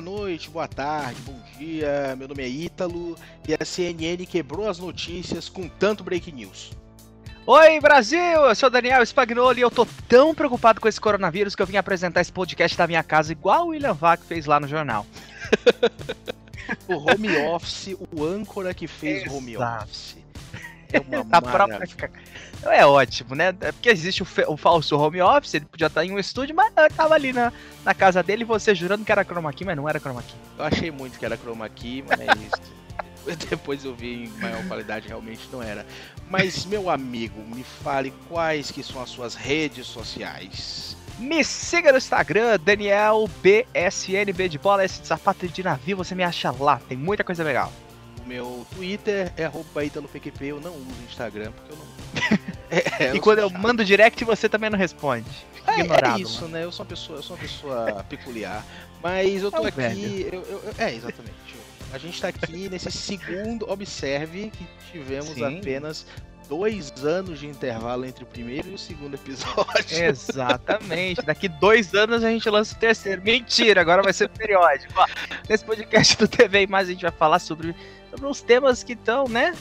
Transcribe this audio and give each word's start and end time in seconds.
boa 0.00 0.18
noite, 0.18 0.48
boa 0.48 0.66
tarde, 0.66 1.20
bom 1.26 1.38
dia. 1.58 2.16
Meu 2.16 2.26
nome 2.26 2.42
é 2.42 2.48
Ítalo 2.48 3.16
e 3.46 3.52
a 3.52 3.64
CNN 3.64 4.24
quebrou 4.24 4.66
as 4.66 4.78
notícias 4.78 5.46
com 5.48 5.68
tanto 5.68 6.02
break 6.02 6.32
news. 6.32 6.70
Oi, 7.46 7.80
Brasil! 7.80 8.18
Eu 8.18 8.54
sou 8.54 8.68
o 8.68 8.72
Daniel 8.72 9.02
Spagnoli 9.02 9.60
e 9.60 9.62
eu 9.62 9.70
tô 9.70 9.86
tão 10.08 10.34
preocupado 10.34 10.80
com 10.80 10.88
esse 10.88 10.98
coronavírus 10.98 11.54
que 11.54 11.60
eu 11.60 11.66
vim 11.66 11.76
apresentar 11.76 12.22
esse 12.22 12.32
podcast 12.32 12.78
da 12.78 12.86
minha 12.86 13.02
casa 13.02 13.32
igual 13.32 13.66
o 13.66 13.68
William 13.68 13.92
Vac 13.92 14.24
fez 14.24 14.46
lá 14.46 14.58
no 14.58 14.66
jornal. 14.66 15.04
o 16.88 16.94
home 16.94 17.36
office, 17.48 17.94
o 18.10 18.24
âncora 18.24 18.72
que 18.72 18.86
fez 18.86 19.30
o 19.30 19.36
home 19.36 19.58
office. 19.58 20.16
É 21.10 21.20
uma 21.20 21.26
a 21.30 21.42
própria... 21.42 22.10
É 22.64 22.84
ótimo, 22.84 23.34
né? 23.34 23.54
É 23.60 23.72
porque 23.72 23.88
existe 23.88 24.22
o, 24.22 24.26
o, 24.48 24.56
falso 24.56 24.96
home 24.98 25.20
office, 25.22 25.54
ele 25.54 25.64
podia 25.64 25.86
estar 25.86 26.04
em 26.04 26.12
um 26.12 26.18
estúdio, 26.18 26.54
mas 26.54 26.70
eu 26.76 26.90
tava 26.90 27.14
ali 27.14 27.32
na, 27.32 27.52
na 27.84 27.94
casa 27.94 28.22
dele, 28.22 28.44
você 28.44 28.74
jurando 28.74 29.04
que 29.04 29.10
era 29.10 29.24
chroma 29.24 29.52
key, 29.52 29.64
mas 29.64 29.76
não 29.76 29.88
era 29.88 29.98
chroma 29.98 30.22
key. 30.22 30.34
Eu 30.58 30.64
achei 30.64 30.90
muito 30.90 31.18
que 31.18 31.24
era 31.24 31.38
chroma 31.38 31.68
key, 31.68 32.04
mas 32.06 32.50
depois 33.48 33.84
eu 33.84 33.94
vi 33.94 34.24
em 34.24 34.28
maior 34.40 34.62
qualidade, 34.66 35.08
realmente 35.08 35.48
não 35.50 35.62
era. 35.62 35.86
Mas, 36.28 36.66
meu 36.66 36.90
amigo, 36.90 37.42
me 37.42 37.64
fale 37.64 38.12
quais 38.28 38.70
que 38.70 38.82
são 38.82 39.00
as 39.00 39.08
suas 39.10 39.34
redes 39.34 39.86
sociais. 39.86 40.96
Me 41.18 41.42
siga 41.44 41.92
no 41.92 41.98
Instagram, 41.98 42.58
Daniel 42.62 43.28
BSNB 43.42 44.48
de 44.48 44.58
bola, 44.58 44.84
esse 44.84 45.04
sapato 45.04 45.46
de 45.48 45.62
navio, 45.62 45.96
você 45.96 46.14
me 46.14 46.22
acha 46.22 46.50
lá, 46.50 46.80
tem 46.88 46.96
muita 46.96 47.24
coisa 47.24 47.44
legal. 47.44 47.72
Meu 48.30 48.64
Twitter 48.76 49.32
é 49.36 49.84
ItaloPQP, 49.84 50.46
eu 50.46 50.60
não 50.60 50.70
uso 50.70 51.02
Instagram 51.08 51.50
porque 51.50 51.72
eu 51.72 51.76
não. 51.76 52.38
é, 52.70 53.06
é, 53.06 53.16
e 53.16 53.18
quando 53.18 53.40
eu 53.40 53.50
mando 53.50 53.84
direct, 53.84 54.24
você 54.24 54.48
também 54.48 54.70
não 54.70 54.78
responde. 54.78 55.28
Fica 55.52 55.72
é, 55.72 55.80
ignorado. 55.80 56.20
É 56.20 56.22
isso, 56.22 56.42
mano. 56.42 56.52
né? 56.52 56.62
Eu 56.62 56.70
sou 56.70 56.84
uma 56.84 56.90
pessoa, 56.90 57.18
eu 57.18 57.22
sou 57.24 57.34
uma 57.34 57.42
pessoa 57.42 58.06
peculiar. 58.08 58.64
Mas 59.02 59.42
eu 59.42 59.50
tô 59.50 59.66
é 59.66 59.68
aqui. 59.68 60.28
Eu, 60.30 60.42
eu, 60.42 60.62
é, 60.78 60.94
exatamente. 60.94 61.34
A 61.92 61.98
gente 61.98 62.20
tá 62.20 62.28
aqui 62.28 62.68
nesse 62.68 62.88
segundo. 62.92 63.68
Observe 63.68 64.50
que 64.50 64.64
tivemos 64.92 65.30
Sim. 65.30 65.58
apenas 65.58 66.06
dois 66.50 66.92
anos 67.04 67.38
de 67.38 67.46
intervalo 67.46 68.04
entre 68.04 68.24
o 68.24 68.26
primeiro 68.26 68.68
e 68.70 68.74
o 68.74 68.78
segundo 68.78 69.14
episódio. 69.14 69.86
Exatamente. 69.88 71.22
Daqui 71.22 71.48
dois 71.48 71.94
anos 71.94 72.24
a 72.24 72.28
gente 72.28 72.50
lança 72.50 72.74
o 72.74 72.78
terceiro. 72.78 73.22
Mentira, 73.22 73.80
agora 73.80 74.02
vai 74.02 74.12
ser 74.12 74.28
periódico. 74.28 74.92
nesse 75.48 75.64
podcast 75.64 76.16
do 76.16 76.26
TV 76.26 76.66
mais 76.66 76.88
a 76.88 76.92
gente 76.92 77.02
vai 77.02 77.12
falar 77.12 77.38
sobre, 77.38 77.74
sobre 78.10 78.26
uns 78.26 78.40
temas 78.40 78.82
que 78.82 78.92
estão, 78.92 79.28
né? 79.28 79.54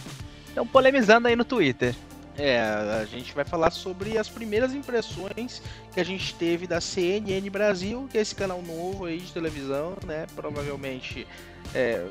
Estão 0.48 0.66
polemizando 0.66 1.28
aí 1.28 1.36
no 1.36 1.46
Twitter. 1.46 1.96
É, 2.38 2.60
a 2.60 3.06
gente 3.06 3.34
vai 3.34 3.44
falar 3.44 3.70
sobre 3.70 4.18
as 4.18 4.30
primeiras 4.30 4.74
impressões 4.74 5.62
que 5.92 6.00
a 6.00 6.06
gente 6.06 6.34
teve 6.36 6.66
da 6.66 6.80
CNN 6.80 7.50
Brasil, 7.50 8.08
que 8.10 8.18
é 8.18 8.22
esse 8.22 8.34
canal 8.34 8.62
novo 8.62 9.06
aí 9.06 9.18
de 9.18 9.32
televisão, 9.32 9.98
né? 10.06 10.26
Provavelmente 10.36 11.28
é, 11.76 12.06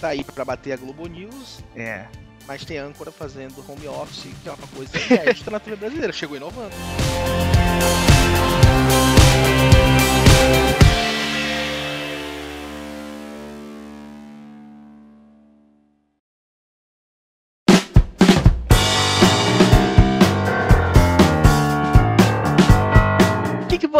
tá 0.00 0.08
aí 0.08 0.24
para 0.24 0.44
bater 0.44 0.72
a 0.72 0.76
Globo 0.76 1.06
News. 1.06 1.62
É 1.76 2.06
mas 2.50 2.64
tem 2.64 2.78
âncora 2.78 3.12
fazendo 3.12 3.64
home 3.68 3.86
office, 3.86 4.26
que 4.42 4.48
é 4.48 4.52
uma 4.52 4.66
coisa 4.66 4.90
inédita 4.98 5.52
na 5.52 5.60
TV 5.60 5.76
brasileira, 5.76 6.12
chegou 6.12 6.36
inovando. 6.36 6.74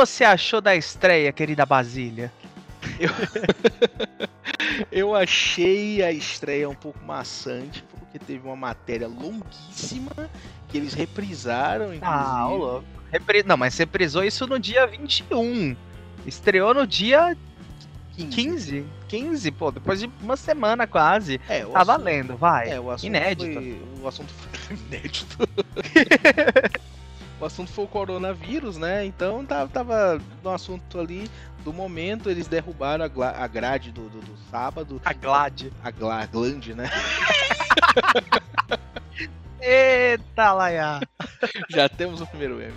Você 0.01 0.25
achou 0.25 0.63
da 0.63 0.75
estreia, 0.75 1.31
querida 1.31 1.67
Basília? 1.67 2.33
Eu... 2.99 3.11
eu 4.91 5.15
achei 5.15 6.03
a 6.03 6.11
estreia 6.11 6.67
um 6.71 6.75
pouco 6.75 6.99
maçante, 7.05 7.85
porque 7.91 8.19
teve 8.19 8.47
uma 8.47 8.57
matéria 8.57 9.07
longuíssima 9.07 10.31
que 10.69 10.79
eles 10.79 10.95
reprisaram, 10.95 11.93
inclusive. 11.95 12.07
Ah, 12.07 12.49
louco. 12.49 12.87
Repri... 13.13 13.43
Não, 13.43 13.59
mas 13.59 13.77
reprisou 13.77 14.25
isso 14.25 14.47
no 14.47 14.59
dia 14.59 14.87
21. 14.87 15.77
Estreou 16.25 16.73
no 16.73 16.87
dia 16.87 17.37
15. 18.17 18.31
15, 18.31 18.87
15 19.07 19.51
pô, 19.51 19.71
depois 19.71 20.01
de 20.01 20.11
uma 20.23 20.37
semana 20.37 20.87
quase. 20.87 21.39
É, 21.47 21.61
tá 21.61 21.67
assunto... 21.67 21.85
valendo, 21.85 22.37
vai. 22.39 22.71
É, 22.71 22.81
o 22.81 22.91
assunto 22.91 23.07
inédito. 23.07 23.53
Foi... 23.53 23.83
O 24.01 24.09
assunto 24.09 24.33
foi 24.33 24.77
inédito. 24.89 25.37
o 27.41 27.45
assunto 27.45 27.73
foi 27.73 27.85
o 27.85 27.89
coronavírus, 27.89 28.77
né? 28.77 29.05
Então 29.05 29.45
tava 29.47 30.21
no 30.43 30.51
assunto 30.51 31.01
ali 31.01 31.31
do 31.65 31.73
momento, 31.73 32.31
eles 32.31 32.47
derrubaram 32.47 33.05
a, 33.05 33.45
a 33.45 33.47
grade 33.47 33.91
do, 33.91 34.09
do, 34.09 34.21
do, 34.21 34.37
sábado. 34.51 35.01
A 35.05 35.13
glade. 35.13 35.73
A, 35.83 35.91
gla 35.91 36.27
glande, 36.27 36.75
né? 36.75 36.91
Eita, 39.61 40.53
Laia! 40.55 41.01
Já 41.69 41.87
temos 41.89 42.21
o 42.23 42.27
primeiro 42.27 42.61
M. 42.61 42.73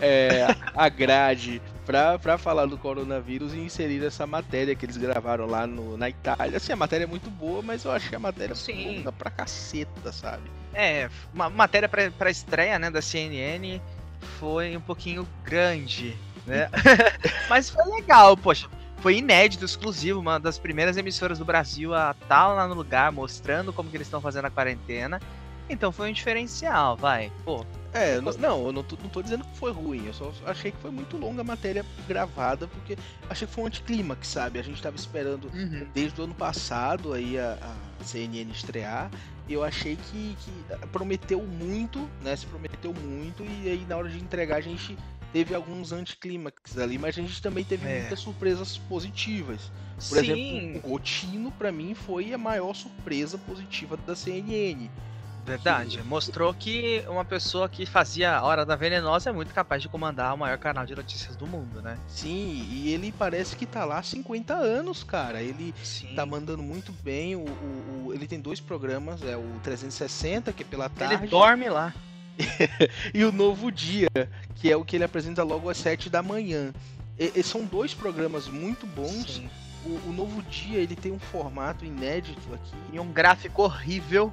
É, 0.00 0.46
a 0.74 0.88
grade 0.88 1.60
pra, 1.84 2.16
pra 2.16 2.38
falar 2.38 2.66
do 2.66 2.78
coronavírus 2.78 3.54
e 3.54 3.58
inserir 3.58 4.04
essa 4.04 4.24
matéria 4.24 4.74
que 4.76 4.86
eles 4.86 4.96
gravaram 4.96 5.46
lá 5.46 5.66
no, 5.66 5.96
na 5.96 6.08
Itália. 6.08 6.56
Assim, 6.56 6.72
a 6.72 6.76
matéria 6.76 7.04
é 7.04 7.08
muito 7.08 7.28
boa, 7.28 7.60
mas 7.60 7.84
eu 7.84 7.90
achei 7.90 8.14
a 8.14 8.20
matéria 8.20 8.54
Sim. 8.54 8.98
longa 8.98 9.10
pra 9.10 9.30
caceta, 9.30 10.12
sabe? 10.12 10.44
É, 10.72 11.10
uma 11.34 11.50
matéria 11.50 11.88
pra, 11.88 12.08
pra 12.12 12.30
estreia, 12.30 12.78
né, 12.78 12.88
da 12.88 13.02
CNN 13.02 13.80
foi 14.38 14.76
um 14.76 14.80
pouquinho 14.80 15.26
grande, 15.44 16.16
né? 16.46 16.70
mas 17.48 17.70
foi 17.70 17.84
legal, 17.86 18.36
poxa 18.36 18.68
foi 19.00 19.18
inédito, 19.18 19.64
exclusivo, 19.64 20.20
uma 20.20 20.38
das 20.38 20.58
primeiras 20.58 20.96
emissoras 20.96 21.38
do 21.38 21.44
Brasil 21.44 21.94
a 21.94 22.10
estar 22.10 22.26
tá 22.26 22.48
lá 22.48 22.66
no 22.66 22.74
lugar, 22.74 23.12
mostrando 23.12 23.72
como 23.72 23.88
que 23.88 23.96
eles 23.96 24.06
estão 24.06 24.20
fazendo 24.20 24.46
a 24.46 24.50
quarentena. 24.50 25.20
Então 25.70 25.92
foi 25.92 26.08
um 26.10 26.12
diferencial, 26.12 26.96
vai. 26.96 27.30
Pô. 27.44 27.64
É, 27.92 28.20
não, 28.20 28.32
não, 28.32 28.66
eu 28.66 28.72
não 28.72 28.82
tô, 28.82 28.96
não 29.02 29.08
tô 29.08 29.22
dizendo 29.22 29.44
que 29.44 29.56
foi 29.56 29.70
ruim, 29.72 30.06
eu 30.06 30.14
só 30.14 30.32
achei 30.46 30.70
que 30.70 30.78
foi 30.78 30.90
muito 30.90 31.16
longa 31.16 31.42
a 31.42 31.44
matéria 31.44 31.84
gravada, 32.06 32.66
porque 32.66 32.96
achei 33.28 33.46
que 33.46 33.52
foi 33.52 33.64
um 33.64 33.66
anticlímax, 33.66 34.28
sabe? 34.28 34.58
A 34.58 34.62
gente 34.62 34.80
tava 34.82 34.96
esperando 34.96 35.50
uhum. 35.54 35.86
desde 35.94 36.20
o 36.20 36.24
ano 36.24 36.34
passado 36.34 37.12
aí 37.12 37.38
a, 37.38 37.58
a 37.60 37.87
CNN 38.08 38.50
estrear, 38.50 39.10
eu 39.48 39.62
achei 39.62 39.96
que, 39.96 40.36
que 40.40 40.88
prometeu 40.88 41.42
muito, 41.42 42.08
né? 42.22 42.34
Se 42.36 42.46
prometeu 42.46 42.92
muito, 42.94 43.44
e 43.44 43.68
aí 43.68 43.86
na 43.88 43.96
hora 43.96 44.08
de 44.08 44.18
entregar 44.18 44.56
a 44.56 44.60
gente 44.60 44.96
teve 45.32 45.54
alguns 45.54 45.92
anticlímax 45.92 46.78
ali, 46.78 46.98
mas 46.98 47.18
a 47.18 47.20
gente 47.20 47.40
também 47.42 47.64
teve 47.64 47.86
é. 47.86 48.00
muitas 48.00 48.20
surpresas 48.20 48.78
positivas. 48.78 49.70
Por 50.08 50.18
Sim. 50.18 50.58
exemplo, 50.58 50.80
o 50.84 50.92
Gotino, 50.92 51.50
para 51.52 51.72
mim, 51.72 51.94
foi 51.94 52.32
a 52.32 52.38
maior 52.38 52.74
surpresa 52.74 53.36
positiva 53.36 53.96
da 54.06 54.14
CNN. 54.14 54.88
Verdade. 55.48 56.02
Mostrou 56.02 56.52
que 56.52 57.02
uma 57.08 57.24
pessoa 57.24 57.68
que 57.68 57.86
fazia 57.86 58.36
a 58.36 58.42
Hora 58.42 58.66
da 58.66 58.76
Venenosa 58.76 59.30
é 59.30 59.32
muito 59.32 59.54
capaz 59.54 59.80
de 59.80 59.88
comandar 59.88 60.34
o 60.34 60.38
maior 60.38 60.58
canal 60.58 60.84
de 60.84 60.94
notícias 60.94 61.34
do 61.36 61.46
mundo, 61.46 61.80
né? 61.80 61.98
Sim, 62.06 62.66
e 62.70 62.92
ele 62.92 63.12
parece 63.16 63.56
que 63.56 63.64
tá 63.64 63.84
lá 63.84 63.98
há 63.98 64.02
50 64.02 64.54
anos, 64.54 65.02
cara. 65.02 65.42
Ele 65.42 65.74
Sim. 65.82 66.14
tá 66.14 66.26
mandando 66.26 66.62
muito 66.62 66.92
bem. 66.92 67.34
O, 67.34 67.40
o, 67.40 68.06
o, 68.06 68.14
ele 68.14 68.26
tem 68.26 68.38
dois 68.38 68.60
programas, 68.60 69.22
é 69.22 69.36
o 69.36 69.60
360, 69.62 70.52
que 70.52 70.62
é 70.62 70.66
pela 70.66 70.88
tarde. 70.88 71.14
Ele 71.14 71.26
dorme 71.28 71.68
lá. 71.68 71.94
e 73.14 73.24
o 73.24 73.32
Novo 73.32 73.72
Dia, 73.72 74.08
que 74.54 74.70
é 74.70 74.76
o 74.76 74.84
que 74.84 74.96
ele 74.96 75.04
apresenta 75.04 75.42
logo 75.42 75.68
às 75.70 75.78
7 75.78 76.10
da 76.10 76.22
manhã. 76.22 76.72
E, 77.18 77.32
e 77.34 77.42
são 77.42 77.64
dois 77.64 77.94
programas 77.94 78.46
muito 78.46 78.86
bons. 78.86 79.42
O, 79.88 80.10
o, 80.10 80.12
Novo 80.12 80.42
Dia 80.42 80.78
ele 80.78 80.94
tem 80.94 81.10
um 81.10 81.18
formato 81.18 81.84
inédito 81.84 82.52
aqui. 82.52 82.76
E 82.92 83.00
um 83.00 83.10
gráfico 83.10 83.62
horrível. 83.62 84.32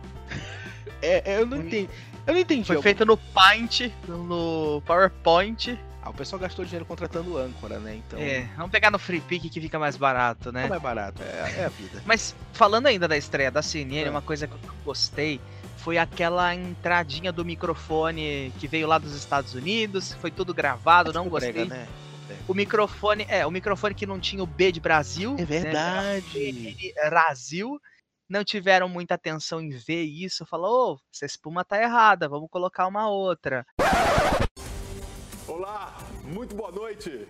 é, 1.02 1.34
é, 1.34 1.42
eu 1.42 1.46
não 1.46 1.58
entendi. 1.58 1.90
Eu 2.28 2.34
não 2.34 2.40
entendi. 2.40 2.66
Foi 2.66 2.82
feito 2.82 3.06
no 3.06 3.16
Paint, 3.16 3.92
no 4.08 4.82
PowerPoint. 4.86 5.80
Ah, 6.02 6.10
o 6.12 6.14
pessoal 6.14 6.40
gastou 6.40 6.64
dinheiro 6.66 6.86
contratando 6.86 7.38
âncora, 7.38 7.80
né? 7.80 7.96
Então... 7.96 8.20
É, 8.20 8.48
vamos 8.56 8.72
pegar 8.72 8.92
no 8.92 9.00
Free 9.00 9.22
Pick 9.22 9.50
que 9.50 9.60
fica 9.62 9.80
mais 9.80 9.98
barato, 9.98 10.52
né? 10.52 10.66
É 10.66 10.68
mais 10.68 10.82
barato, 10.82 11.24
é, 11.24 11.62
é 11.62 11.66
a 11.66 11.70
vida. 11.70 12.04
Mas 12.06 12.36
falando 12.54 12.86
ainda 12.86 13.08
da 13.08 13.18
estreia 13.18 13.50
da 13.50 13.64
CNN, 13.64 14.04
é. 14.04 14.10
uma 14.12 14.22
coisa 14.22 14.46
que 14.48 14.54
eu 14.54 14.60
gostei 14.84 15.42
foi 15.78 15.98
aquela 15.98 16.54
entradinha 16.54 17.32
do 17.32 17.46
microfone 17.46 18.52
que 18.60 18.68
veio 18.68 18.88
lá 18.88 18.98
dos 18.98 19.16
Estados 19.16 19.54
Unidos, 19.54 20.14
foi 20.22 20.32
tudo 20.32 20.54
gravado, 20.54 21.14
não 21.14 21.28
gostei. 21.28 21.54
Prega, 21.54 21.88
né? 22.28 22.38
O 22.48 22.54
microfone, 22.54 23.26
é, 23.30 23.46
o 23.46 23.52
microfone 23.52 23.96
que 23.96 24.06
não 24.06 24.20
tinha 24.20 24.44
o 24.44 24.48
B 24.48 24.72
de 24.72 24.80
Brasil. 24.80 25.36
É 25.38 25.46
verdade. 25.46 26.52
Né? 26.52 27.10
Brasil. 27.10 27.80
Não 28.28 28.44
tiveram 28.44 28.90
muita 28.90 29.14
atenção 29.14 29.62
em 29.62 29.70
ver 29.70 30.04
isso. 30.04 30.46
Falou, 30.46 30.94
oh, 30.94 31.00
essa 31.14 31.26
espuma 31.26 31.64
tá 31.64 31.82
errada, 31.82 32.28
vamos 32.28 32.50
colocar 32.50 32.88
uma 32.88 33.08
outra. 33.08 33.66
Olá, 35.48 35.96
muito 36.24 36.56
boa 36.56 36.72
noite. 36.72 37.28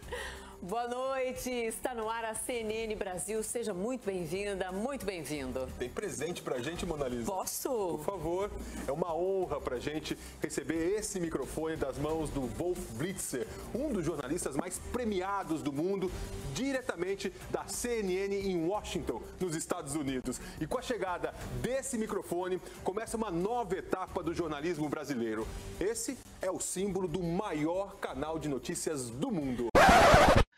Boa 0.67 0.87
noite, 0.87 1.51
está 1.51 1.93
no 1.93 2.09
ar 2.09 2.25
a 2.25 2.33
CNN 2.33 2.95
Brasil. 2.95 3.43
Seja 3.43 3.71
muito 3.71 4.03
bem-vinda, 4.03 4.71
muito 4.71 5.05
bem-vindo. 5.05 5.67
Tem 5.77 5.87
presente 5.87 6.41
pra 6.41 6.57
gente, 6.57 6.87
Mona 6.87 7.07
Lisa? 7.07 7.31
Posso? 7.31 7.69
Por 7.69 8.03
favor, 8.03 8.51
é 8.87 8.91
uma 8.91 9.15
honra 9.15 9.61
pra 9.61 9.77
gente 9.77 10.17
receber 10.41 10.97
esse 10.97 11.19
microfone 11.19 11.75
das 11.75 11.99
mãos 11.99 12.31
do 12.31 12.47
Wolf 12.47 12.79
Blitzer, 12.93 13.45
um 13.75 13.93
dos 13.93 14.03
jornalistas 14.03 14.55
mais 14.55 14.79
premiados 14.91 15.61
do 15.61 15.71
mundo, 15.71 16.11
diretamente 16.55 17.31
da 17.51 17.67
CNN 17.67 18.33
em 18.33 18.67
Washington, 18.67 19.21
nos 19.39 19.55
Estados 19.55 19.93
Unidos. 19.93 20.41
E 20.59 20.65
com 20.65 20.79
a 20.79 20.81
chegada 20.81 21.31
desse 21.61 21.95
microfone, 21.95 22.59
começa 22.83 23.15
uma 23.15 23.29
nova 23.29 23.77
etapa 23.77 24.23
do 24.23 24.33
jornalismo 24.33 24.89
brasileiro. 24.89 25.47
Esse 25.79 26.17
é 26.41 26.49
o 26.49 26.59
símbolo 26.59 27.07
do 27.07 27.21
maior 27.21 27.97
canal 27.97 28.39
de 28.39 28.49
notícias 28.49 29.11
do 29.11 29.29
mundo. 29.29 29.69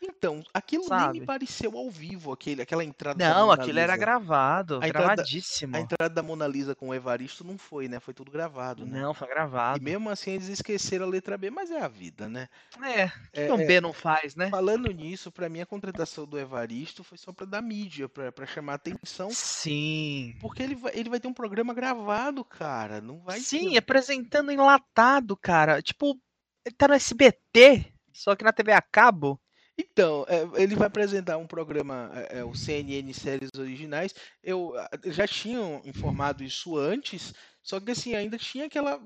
Então, 0.08 0.42
aquilo 0.52 0.84
Sabe? 0.84 1.12
nem 1.12 1.20
me 1.20 1.26
pareceu 1.26 1.76
ao 1.76 1.90
vivo, 1.90 2.32
aquele, 2.32 2.62
aquela 2.62 2.82
entrada 2.82 3.28
Não, 3.28 3.48
Mona 3.48 3.62
aquilo 3.62 3.78
era 3.78 3.96
gravado, 3.96 4.80
A 4.82 4.88
entrada- 4.88 5.06
gravadíssimo. 5.14 5.76
A 5.76 5.80
entrada 5.80 6.12
da 6.14 6.22
Mona 6.22 6.46
Lisa 6.46 6.74
com 6.74 6.88
o 6.88 6.94
Evaristo 6.94 7.44
não 7.44 7.56
foi, 7.58 7.88
né? 7.88 8.00
Foi 8.00 8.12
tudo 8.14 8.30
gravado, 8.30 8.84
né? 8.86 9.00
Não, 9.00 9.14
foi 9.14 9.28
E 9.28 9.30
gravado. 9.30 9.82
mesmo 9.84 10.08
assim 10.10 10.32
eles 10.32 10.48
esqueceram 10.48 11.04
a 11.06 11.08
letra 11.08 11.36
B, 11.38 11.50
mas 11.50 11.70
é 11.70 11.80
a 11.80 11.88
vida, 11.88 12.28
né? 12.28 12.48
É, 12.82 13.04
o 13.04 13.10
que 13.32 13.40
É, 13.40 13.52
um 13.54 13.60
é, 13.60 13.66
B 13.66 13.80
não 13.80 13.92
faz, 13.92 14.34
né? 14.34 14.48
Falando 14.50 14.90
nisso, 14.90 15.30
pra 15.30 15.48
mim 15.48 15.60
a 15.60 15.66
contratação 15.66 16.26
do 16.26 16.38
Evaristo 16.38 17.04
foi 17.04 17.18
só 17.18 17.32
pra 17.32 17.46
dar 17.46 17.62
mídia, 17.62 18.08
pra, 18.08 18.32
pra 18.32 18.46
chamar 18.46 18.74
atenção. 18.74 19.30
Sim. 19.30 20.34
Porque 20.40 20.62
ele 20.62 20.74
vai, 20.74 20.92
ele 20.94 21.10
vai 21.10 21.20
ter 21.20 21.28
um 21.28 21.34
programa 21.34 21.74
gravado, 21.74 22.44
cara. 22.44 23.00
Não 23.00 23.18
vai 23.20 23.38
Sim, 23.40 23.70
ter... 23.70 23.78
apresentando 23.78 24.50
enlatado, 24.50 25.36
cara. 25.36 25.82
Tipo, 25.82 26.18
ele 26.64 26.74
tá 26.76 26.88
no 26.88 26.94
SBT, 26.94 27.92
só 28.12 28.34
que 28.34 28.44
na 28.44 28.52
TV 28.52 28.72
a 28.72 28.80
cabo. 28.82 29.40
Então, 29.78 30.26
é, 30.28 30.62
ele 30.62 30.74
vai 30.74 30.88
apresentar 30.88 31.36
um 31.38 31.46
programa, 31.46 32.10
é, 32.14 32.40
é, 32.40 32.44
o 32.44 32.54
CNN 32.54 33.12
Séries 33.14 33.50
Originais. 33.56 34.12
Eu 34.42 34.76
ah, 34.76 34.90
já 35.06 35.26
tinham 35.26 35.80
informado 35.84 36.42
isso 36.42 36.76
antes, 36.76 37.32
só 37.62 37.78
que 37.78 37.92
assim, 37.92 38.14
ainda 38.14 38.36
tinha 38.36 38.66
aquela. 38.66 39.00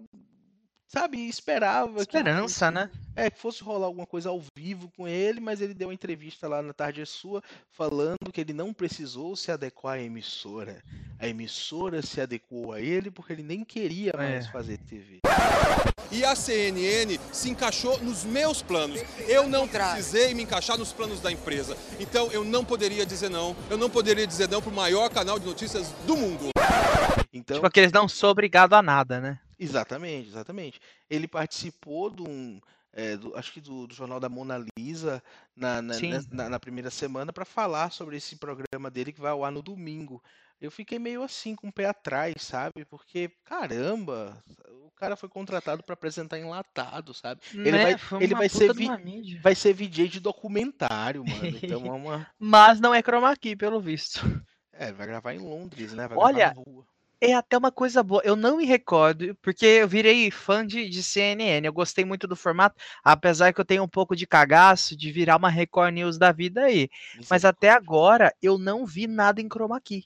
Sabe, 0.95 1.27
esperava 1.27 1.95
que 1.95 2.01
Esperança, 2.19 2.67
fosse, 2.67 2.71
né? 2.71 2.91
é, 3.17 3.31
que 3.31 3.39
fosse 3.39 3.63
rolar 3.65 3.87
alguma 3.87 4.07
coisa 4.07 4.29
ao 4.29 4.43
vivo 4.55 4.93
com 4.95 5.09
ele, 5.09 5.41
mas 5.41 5.63
ele 5.63 5.73
deu 5.73 5.89
uma 5.89 5.95
entrevista 5.95 6.47
lá 6.47 6.61
na 6.61 6.75
Tarde 6.75 7.01
é 7.01 7.07
Sua, 7.07 7.43
falando 7.71 8.31
que 8.31 8.43
ele 8.43 8.53
não 8.53 8.75
precisou 8.75 9.35
se 9.35 9.51
adequar 9.51 9.95
à 9.95 10.03
emissora. 10.03 10.83
A 11.19 11.27
emissora 11.27 12.03
se 12.03 12.21
adequou 12.21 12.73
a 12.73 12.81
ele 12.81 13.11
porque 13.11 13.33
ele 13.33 13.43
nem 13.43 13.65
queria 13.65 14.13
mais 14.15 14.45
É. 14.47 14.51
fazer 14.51 14.77
TV. 14.77 15.21
E 16.11 16.27
a 16.27 16.35
CNN 16.37 17.19
se 17.33 17.49
encaixou 17.49 17.99
nos 18.03 18.23
meus 18.23 18.61
planos. 18.61 19.01
Eu 19.27 19.49
não 19.49 19.67
precisei 19.67 20.35
me 20.35 20.43
encaixar 20.43 20.77
nos 20.77 20.93
planos 20.93 21.21
da 21.23 21.33
empresa. 21.33 21.75
Então 21.99 22.31
eu 22.33 22.45
não 22.45 22.67
poderia 22.67 23.07
dizer 23.07 23.31
não. 23.31 23.57
Eu 23.71 23.79
não 23.79 23.89
poderia 23.89 24.27
dizer 24.27 24.47
não 24.47 24.61
para 24.61 24.71
o 24.71 24.75
maior 24.75 25.09
canal 25.09 25.39
de 25.39 25.47
notícias 25.47 25.89
do 26.07 26.15
mundo. 26.19 26.51
Então, 27.33 27.57
Tipo, 27.57 27.71
que 27.71 27.81
eles 27.81 27.93
não 27.93 28.07
são 28.07 28.29
obrigados 28.29 28.77
a 28.77 28.83
nada, 28.83 29.19
né? 29.19 29.39
Exatamente, 29.59 30.29
exatamente. 30.29 30.81
Ele 31.09 31.29
participou 31.29 32.11
de 32.11 32.23
um, 32.23 32.61
é, 32.93 33.17
do- 33.17 33.35
acho 33.37 33.53
que 33.53 33.61
do, 33.61 33.87
do 33.87 33.95
Jornal 33.95 34.19
da 34.21 34.29
Mona 34.29 34.65
Lisa 34.79 35.23
na, 35.57 35.81
na, 35.81 35.95
na- 36.31 36.49
na 36.51 36.61
primeira 36.61 36.91
semana 36.91 37.33
para 37.33 37.45
falar 37.45 37.91
sobre 37.91 38.17
esse 38.17 38.37
programa 38.37 38.91
dele 38.91 39.13
que 39.13 39.21
vai 39.21 39.31
ao 39.31 39.45
ar 39.45 39.53
no 39.53 39.63
domingo. 39.63 40.23
Eu 40.61 40.71
fiquei 40.71 40.99
meio 40.99 41.23
assim, 41.25 41.57
com 41.57 41.69
o 41.69 41.73
pé 41.73 41.87
atrás, 41.87 42.35
sabe? 42.39 42.85
Porque, 42.85 43.31
caramba, 43.45 44.41
o 44.87 44.91
cara 44.93 45.17
foi 45.17 45.29
contratado 45.29 45.83
para 45.83 45.95
apresentar 45.95 46.39
enlatado, 46.39 47.13
sabe? 47.13 47.41
Ele 47.53 47.73
Né? 47.73 47.83
vai- 47.83 47.99
Foi 47.99 48.23
ele 48.23 48.35
vai 48.35 48.49
ser 48.49 48.73
vi-. 48.73 49.39
Vai 49.43 49.55
ser 49.57 49.73
VJ 49.73 50.09
de 50.09 50.21
documentário, 50.21 51.25
mano. 51.25 51.59
Então 51.61 51.85
é 51.85 51.91
uma. 51.97 52.27
Mas 52.39 52.79
não 52.79 52.95
é 52.95 53.03
chroma 53.03 53.37
key, 53.37 53.57
pelo 53.57 53.81
visto. 53.81 54.21
É, 54.73 54.93
vai 54.93 55.07
gravar 55.07 55.35
em 55.35 55.39
Londres, 55.39 55.93
né? 55.93 56.07
Vai 56.07 56.17
Olha, 56.19 56.51
gravar 56.51 56.55
na 56.55 56.63
rua. 56.71 56.87
É 57.25 57.35
até 57.35 57.57
uma 57.57 57.71
coisa 57.71 58.03
boa. 58.03 58.21
Eu 58.25 58.35
não 58.35 58.57
me 58.57 58.67
recordo, 58.67 59.35
porque 59.41 59.65
eu 59.65 59.87
virei 59.89 60.29
fã 60.31 60.67
de, 60.67 60.89
de 60.89 61.03
CNN. 61.05 61.65
Eu 61.67 61.73
gostei 61.73 62.05
muito 62.05 62.27
do 62.27 62.35
formato, 62.35 62.77
apesar 63.05 63.53
que 63.53 63.61
eu 63.61 63.65
tenho 63.65 63.85
um 63.85 63.89
pouco 63.89 64.17
de 64.17 64.27
cagaço 64.27 64.97
de 64.97 65.13
virar 65.13 65.37
uma 65.37 65.49
Record 65.49 65.95
News 65.95 66.19
da 66.19 66.33
vida 66.33 66.63
aí. 66.65 66.91
Mas 67.31 67.45
até 67.45 67.71
agora 67.71 68.35
eu 68.43 68.59
não 68.59 68.85
vi 68.85 69.07
nada 69.07 69.41
em 69.41 69.49
chroma 69.49 69.81
key. 69.81 70.05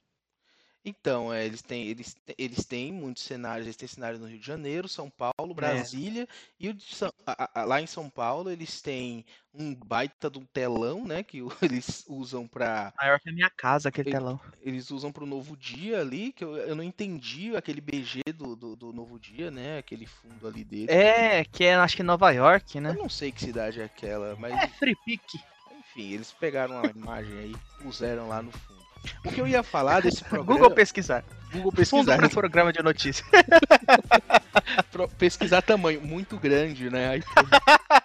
Então, 0.89 1.35
é, 1.35 1.45
eles 1.45 1.63
têm, 1.63 1.85
eles, 1.89 2.15
eles 2.39 2.65
têm 2.65 2.93
muitos 2.93 3.25
cenários, 3.25 3.67
eles 3.67 3.77
têm 3.77 3.89
cenário 3.89 4.21
no 4.21 4.27
Rio 4.29 4.39
de 4.39 4.47
Janeiro, 4.47 4.89
São 4.89 5.11
Paulo, 5.11 5.53
Brasília, 5.53 6.29
e 6.61 6.69
o 6.69 6.75
de 6.75 6.85
São- 6.95 7.13
a- 7.27 7.51
a- 7.53 7.65
lá 7.65 7.83
em 7.83 7.89
São 7.89 8.09
Paulo 8.09 8.49
eles 8.51 8.81
têm 8.81 9.25
um 9.53 9.75
baita 9.75 10.31
de 10.31 10.39
um 10.39 10.45
telão, 10.45 11.05
né, 11.05 11.25
que 11.25 11.39
eles 11.73 12.05
usam 12.07 12.47
para 12.47 12.93
Maior 12.97 13.19
que 13.19 13.29
a 13.29 13.33
minha 13.33 13.51
casa, 13.51 13.89
aquele 13.89 14.11
Ele- 14.11 14.17
telão. 14.17 14.41
eles 14.63 14.93
usam 14.93 15.11
para 15.11 15.25
o 15.25 15.27
Novo 15.27 15.57
Dia 15.57 16.01
ali, 16.01 16.33
que 16.33 16.45
eu, 16.45 16.57
eu 16.57 16.77
não 16.77 16.85
entendi 16.85 17.57
aquele 17.57 17.81
BG 17.81 18.23
do, 18.33 18.55
do, 18.55 18.77
do 18.77 18.93
Novo 18.93 19.19
Dia, 19.19 19.51
né, 19.51 19.79
aquele 19.79 20.07
fundo 20.07 20.47
ali 20.47 20.63
dele. 20.63 20.87
É, 20.89 21.45
que 21.47 21.65
é 21.65 21.75
acho 21.75 21.97
que 21.97 22.05
Nova 22.05 22.31
York, 22.31 22.77
Eu 22.77 22.83
né? 22.83 22.93
não 22.97 23.09
sei 23.09 23.33
que 23.33 23.41
cidade 23.41 23.81
é 23.81 23.85
aquela, 23.85 24.37
mas 24.37 24.53
É 24.55 24.69
Free 24.69 24.95
Pick. 25.05 25.35
enfim, 25.81 26.13
eles 26.13 26.33
pegaram 26.33 26.79
a 26.79 26.87
imagem 26.87 27.37
aí, 27.39 27.57
puseram 27.83 28.29
lá 28.29 28.41
no 28.41 28.53
fundo. 28.53 28.76
O 29.25 29.31
que 29.31 29.41
eu 29.41 29.47
ia 29.47 29.63
falar 29.63 30.01
desse 30.01 30.23
programa, 30.25 30.61
Google 30.61 30.71
pesquisar. 30.75 31.25
Google 31.53 31.71
Fundo 31.71 31.77
pesquisar, 31.77 32.19
pro 32.19 32.31
programa 32.31 32.73
de 32.73 32.83
notícias. 32.83 33.27
pesquisar 35.17 35.63
tamanho 35.63 36.01
muito 36.03 36.37
grande, 36.37 36.91
né? 36.91 37.21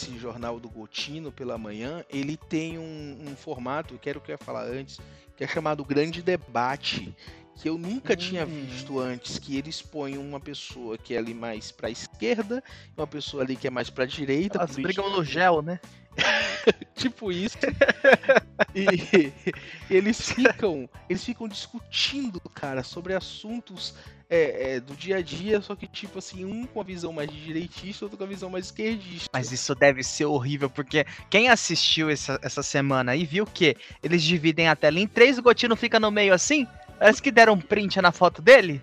esse 0.00 0.18
jornal 0.18 0.58
do 0.58 0.68
Gotino 0.68 1.30
pela 1.30 1.58
manhã, 1.58 2.02
ele 2.08 2.36
tem 2.36 2.78
um, 2.78 3.18
um 3.28 3.36
formato, 3.36 3.94
eu 3.94 3.98
quero 3.98 4.20
que 4.20 4.30
eu 4.30 4.34
ia 4.34 4.38
falar 4.38 4.64
antes, 4.64 4.98
que 5.36 5.44
é 5.44 5.46
chamado 5.46 5.84
Grande 5.84 6.22
Debate, 6.22 7.14
que 7.56 7.68
eu 7.68 7.76
nunca 7.76 8.16
tinha 8.16 8.46
Hum. 8.46 8.66
visto 8.66 8.98
antes, 8.98 9.38
que 9.38 9.58
eles 9.58 9.82
põem 9.82 10.16
uma 10.16 10.40
pessoa 10.40 10.96
que 10.96 11.14
é 11.14 11.18
ali 11.18 11.34
mais 11.34 11.70
pra 11.70 11.90
esquerda, 11.90 12.64
uma 12.96 13.06
pessoa 13.06 13.42
ali 13.42 13.56
que 13.56 13.66
é 13.66 13.70
mais 13.70 13.90
pra 13.90 14.06
direita, 14.06 14.58
Elas 14.58 14.76
brigam 14.76 15.10
no 15.10 15.22
gel, 15.22 15.60
né? 15.60 15.78
tipo 16.96 17.30
isso. 17.30 17.58
e 18.74 19.32
eles 19.90 20.30
ficam, 20.32 20.88
eles 21.10 21.22
ficam 21.22 21.46
discutindo, 21.46 22.40
cara, 22.54 22.82
sobre 22.82 23.14
assuntos 23.14 23.94
é, 24.30 24.74
é, 24.76 24.80
do 24.80 24.94
dia 24.94 25.16
a 25.16 25.22
dia, 25.22 25.60
só 25.60 25.74
que 25.74 25.86
tipo 25.88 26.20
assim, 26.20 26.44
um 26.44 26.64
com 26.64 26.80
a 26.80 26.84
visão 26.84 27.12
mais 27.12 27.28
direitista, 27.30 28.04
outro 28.04 28.16
com 28.16 28.22
a 28.24 28.26
visão 28.28 28.48
mais 28.48 28.66
esquerdista. 28.66 29.28
Mas 29.32 29.50
isso 29.50 29.74
deve 29.74 30.04
ser 30.04 30.26
horrível, 30.26 30.70
porque 30.70 31.04
quem 31.28 31.48
assistiu 31.48 32.08
essa, 32.08 32.38
essa 32.40 32.62
semana 32.62 33.16
e 33.16 33.26
viu 33.26 33.44
que 33.44 33.76
eles 34.02 34.22
dividem 34.22 34.68
a 34.68 34.76
tela 34.76 35.00
em 35.00 35.06
três, 35.06 35.36
o 35.36 35.42
Gotino 35.42 35.74
fica 35.74 35.98
no 35.98 36.10
meio 36.10 36.32
assim, 36.32 36.66
parece 36.98 37.20
que 37.20 37.32
deram 37.32 37.54
um 37.54 37.60
print 37.60 38.00
na 38.00 38.12
foto 38.12 38.40
dele. 38.40 38.80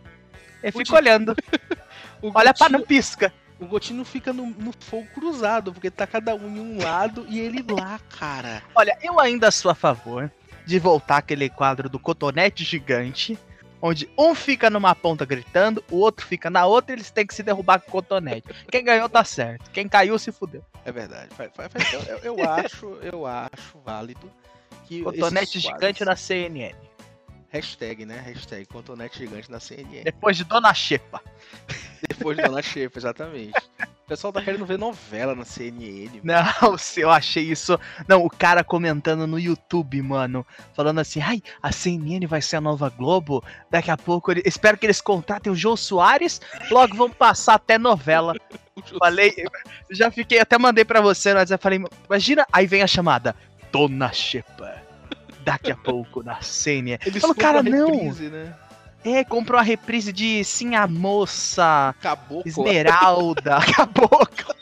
Ele 0.62 0.72
fica 0.74 0.96
olhando, 0.96 1.34
O 2.22 2.28
olha 2.36 2.54
pra 2.54 2.66
Gotino- 2.66 2.80
não 2.80 2.86
pisca. 2.86 3.34
O 3.60 3.66
Gotino 3.66 4.04
fica 4.06 4.32
no, 4.34 4.48
no 4.48 4.72
fogo 4.80 5.08
cruzado, 5.16 5.74
porque 5.74 5.90
tá 5.90 6.06
cada 6.06 6.36
um 6.36 6.48
em 6.48 6.60
um 6.60 6.84
lado 6.84 7.26
e 7.30 7.40
ele 7.40 7.66
lá, 7.68 8.00
cara. 8.20 8.62
Olha, 8.76 8.96
eu 9.02 9.20
ainda 9.20 9.50
sou 9.50 9.72
a 9.72 9.76
favor 9.76 10.32
de 10.66 10.78
voltar 10.78 11.18
aquele 11.18 11.50
quadro 11.50 11.88
do 11.90 11.98
cotonete 11.98 12.64
gigante, 12.64 13.38
onde 13.82 14.10
um 14.18 14.34
fica 14.36 14.70
numa 14.70 14.94
ponta 14.96 15.26
gritando, 15.26 15.84
o 15.92 15.98
outro 15.98 16.26
fica 16.26 16.50
na 16.50 16.66
outra 16.66 16.94
e 16.94 16.96
eles 16.96 17.12
têm 17.12 17.26
que 17.26 17.34
se 17.36 17.44
derrubar 17.44 17.80
com 17.82 17.90
o 17.90 17.92
cotonete. 17.92 18.48
Quem 18.72 18.84
ganhou 18.84 19.08
tá 19.10 19.24
certo, 19.24 19.70
quem 19.72 19.88
caiu 19.88 20.18
se 20.18 20.32
fudeu. 20.32 20.64
É 20.86 20.92
verdade. 20.92 21.30
Eu, 22.24 22.36
eu- 22.38 22.50
acho, 22.50 22.86
eu 23.02 23.26
acho 23.26 23.78
válido 23.86 24.32
que 24.86 25.04
Cotonete 25.04 25.44
esses 25.44 25.62
gigante 25.62 25.80
quadros- 25.80 26.08
na 26.08 26.16
CNN. 26.16 26.76
Hashtag, 27.50 28.06
né? 28.06 28.20
Hashtag 28.20 28.66
cotonete 28.66 29.20
gigante 29.20 29.50
na 29.50 29.60
CNN. 29.60 30.04
Depois 30.04 30.36
de 30.38 30.44
Dona 30.44 30.74
Xepa. 30.74 31.22
Depois 32.10 32.36
de 32.38 32.44
Dona 32.44 32.62
Chefa, 32.62 33.00
exatamente. 33.00 33.54
O 34.08 34.12
pessoal 34.12 34.32
tá 34.32 34.42
querendo 34.42 34.66
ver 34.66 34.80
novela 34.80 35.36
na 35.36 35.44
CNN. 35.44 36.22
Não, 36.24 36.78
se 36.80 37.02
eu 37.02 37.10
achei 37.12 37.44
isso. 37.44 37.78
Não, 38.08 38.24
o 38.24 38.30
cara 38.30 38.64
comentando 38.64 39.28
no 39.28 39.38
YouTube, 39.38 40.02
mano. 40.02 40.48
Falando 40.74 41.00
assim, 41.00 41.20
ai, 41.20 41.44
a 41.62 41.74
CNN 41.74 42.26
vai 42.26 42.42
ser 42.42 42.56
a 42.56 42.62
nova 42.62 42.88
Globo. 42.90 43.44
Daqui 43.70 43.92
a 43.92 43.98
pouco, 43.98 44.32
ele- 44.32 44.44
espero 44.46 44.78
que 44.78 44.86
eles 44.86 45.02
contratem 45.02 45.52
o 45.52 45.56
João 45.58 45.76
Soares. 45.76 46.40
Logo 46.72 46.96
vão 46.96 47.10
passar 47.10 47.56
até 47.56 47.78
novela. 47.78 48.34
Falei, 48.98 49.36
já 49.92 50.10
fiquei, 50.10 50.40
até 50.40 50.58
mandei 50.58 50.86
pra 50.86 51.02
você, 51.02 51.34
mas 51.34 51.52
eu 51.52 51.60
falei, 51.60 51.84
imagina, 52.10 52.48
aí 52.54 52.66
vem 52.66 52.84
a 52.84 52.88
chamada. 52.88 53.36
Dona 53.74 54.14
Xepa. 54.14 54.84
Daqui 55.44 55.70
a 55.70 55.76
pouco 55.76 56.24
na 56.24 56.42
CNN. 56.42 56.98
Eles 57.06 57.20
Falou, 57.20 57.36
cara, 57.36 57.62
não. 57.62 57.92
reprise, 57.92 58.30
né? 58.30 58.56
É, 59.10 59.24
comprou 59.24 59.58
a 59.58 59.64
reprise 59.64 60.12
de 60.12 60.44
Sim 60.44 60.76
a 60.76 60.86
Moça, 60.86 61.96
Caboclo. 62.02 62.44
Esmeralda, 62.46 63.60
Caboclo. 63.74 64.54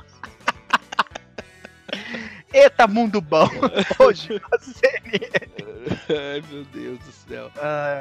Eita, 2.54 2.86
mundo 2.86 3.20
bom. 3.20 3.50
Hoje, 3.98 4.40
a 4.52 4.60
CNN. 4.60 5.66
Ai, 6.10 6.44
meu 6.48 6.64
Deus 6.66 7.00
do 7.00 7.12
céu. 7.12 7.52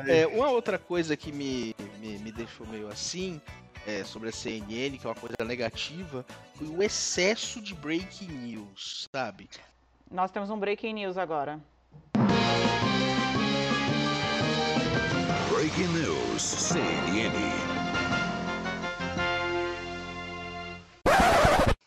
É, 0.07 0.27
uma 0.27 0.51
outra 0.51 0.79
coisa 0.79 1.17
que 1.17 1.33
me, 1.33 1.75
me, 1.99 2.19
me 2.19 2.31
deixou 2.31 2.67
meio 2.67 2.89
assim 2.89 3.41
é, 3.87 4.05
sobre 4.05 4.29
a 4.29 4.33
CNN, 4.33 4.99
que 4.99 5.07
é 5.07 5.09
uma 5.09 5.17
coisa 5.17 5.37
negativa, 5.47 6.27
foi 6.57 6.69
o 6.69 6.83
excesso 6.83 7.59
de 7.59 7.75
breaking 7.75 8.29
news, 8.29 9.09
sabe? 9.11 9.49
Nós 10.11 10.31
temos 10.31 10.51
um 10.51 10.59
breaking 10.59 10.93
news 10.93 11.17
agora. 11.17 11.59
Breaking 15.65 15.95
news, 15.95 16.43
CNN. 16.43 17.33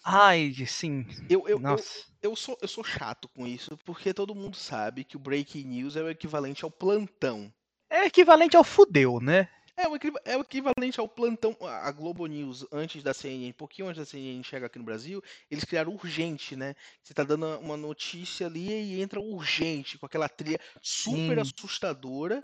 Ai, 0.03 0.51
sim. 0.65 1.05
Eu, 1.29 1.41
eu, 1.41 1.49
eu, 1.49 1.59
Nossa. 1.59 2.05
eu, 2.19 2.35
sou, 2.35 2.57
eu 2.59 2.67
sou 2.67 2.83
chato 2.83 3.29
com 3.29 3.45
isso, 3.45 3.77
porque 3.85 4.15
todo 4.15 4.33
mundo 4.33 4.57
sabe 4.57 5.03
que 5.03 5.15
o 5.15 5.19
breaking 5.19 5.65
news 5.65 5.95
é 5.95 6.01
o 6.01 6.09
equivalente 6.09 6.63
ao 6.63 6.71
plantão. 6.71 7.53
É 7.87 8.07
equivalente 8.07 8.57
ao 8.57 8.63
fudeu, 8.63 9.19
né? 9.19 9.47
É 9.79 9.87
o, 9.87 9.95
é 10.25 10.35
o 10.35 10.41
equivalente 10.41 10.99
ao 10.99 11.07
plantão. 11.07 11.55
A 11.61 11.91
Globo 11.91 12.25
News, 12.25 12.65
antes 12.71 13.03
da 13.03 13.13
CNN, 13.13 13.51
um 13.51 13.53
pouquinho 13.53 13.87
antes 13.87 13.99
da 13.99 14.05
CNN 14.05 14.41
chegar 14.41 14.65
aqui 14.65 14.79
no 14.79 14.83
Brasil, 14.83 15.23
eles 15.51 15.63
criaram 15.63 15.93
urgente, 15.93 16.55
né? 16.55 16.75
Você 17.03 17.13
tá 17.13 17.23
dando 17.23 17.45
uma 17.59 17.77
notícia 17.77 18.47
ali 18.47 18.69
e 18.69 18.99
entra 18.99 19.19
urgente, 19.19 19.99
com 19.99 20.07
aquela 20.07 20.27
trilha 20.27 20.59
super 20.81 21.35
Sim. 21.35 21.53
assustadora. 21.55 22.41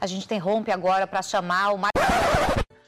A 0.00 0.06
gente 0.08 0.24
interrompe 0.24 0.72
agora 0.72 1.06
para 1.06 1.22
chamar 1.22 1.74
o. 1.74 1.80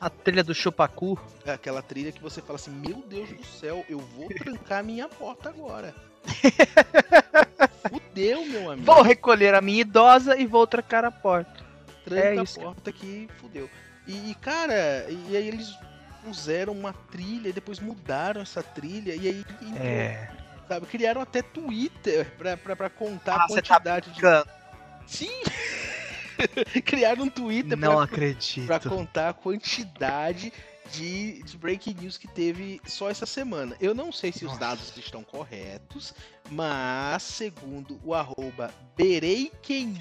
A 0.01 0.11
trilha 0.11 0.43
do 0.43 0.55
chupacu. 0.55 1.17
É 1.45 1.53
aquela 1.53 1.81
trilha 1.81 2.11
que 2.11 2.21
você 2.21 2.43
fala 2.43 2.57
assim: 2.57 2.73
Meu 2.73 3.03
Deus 3.07 3.29
do 3.29 3.45
céu, 3.45 3.85
eu 3.89 4.01
vou 4.01 4.27
trancar 4.29 4.83
minha 4.83 5.09
porta 5.09 5.49
agora. 5.49 5.95
Fudeu, 7.91 8.45
meu 8.47 8.71
amigo. 8.71 8.87
Vou 8.87 9.03
recolher 9.03 9.55
a 9.55 9.61
minha 9.61 9.81
idosa 9.81 10.37
e 10.39 10.47
vou 10.47 10.67
trancar 10.67 11.05
a 11.05 11.11
porta. 11.11 11.65
Tranca 12.05 12.23
é 12.27 12.39
a 12.39 12.43
isso, 12.43 12.61
porta 12.61 12.93
que 12.93 13.29
fudeu. 13.41 13.69
E, 14.07 14.35
cara, 14.41 15.07
e 15.09 15.37
aí 15.37 15.49
eles 15.49 15.73
puseram 16.25 16.73
uma 16.73 16.93
trilha 16.93 17.49
e 17.49 17.53
depois 17.53 17.79
mudaram 17.79 18.41
essa 18.43 18.63
trilha 18.63 19.15
e 19.15 19.29
aí 19.29 19.45
entrou, 19.63 19.77
É. 19.87 20.31
sabe, 20.69 20.87
criaram 20.87 21.21
até 21.21 21.43
Twitter 21.43 22.27
pra, 22.37 22.57
pra, 22.57 22.77
pra 22.77 22.91
contar 22.91 23.35
Ah, 23.35 23.45
a 23.45 23.49
tá 23.49 23.55
quantidade 23.55 24.07
de. 24.11 24.21
brincando. 24.21 24.49
Sim! 25.07 25.31
criaram 26.85 27.25
um 27.25 27.29
Twitter 27.31 27.77
Não 27.77 27.95
pra, 27.97 28.05
acredito. 28.05 28.67
pra 28.67 28.81
contar 28.81 29.29
a 29.31 29.33
quantidade 29.35 30.53
de, 30.93 31.43
de 31.43 31.57
breaking 31.59 31.95
news 32.01 32.17
que 32.19 32.27
teve 32.29 32.81
só 32.87 33.11
essa 33.11 33.27
semana. 33.27 33.77
Eu 33.81 33.95
não 33.95 34.11
sei 34.13 34.33
se 34.33 34.45
os 34.45 34.57
dados 34.59 34.97
estão 34.97 35.23
corretos, 35.23 36.13
mas 36.51 37.23
segundo 37.23 38.01
o 38.05 38.15
arroba 38.15 38.73
BereikenNews. 38.97 39.99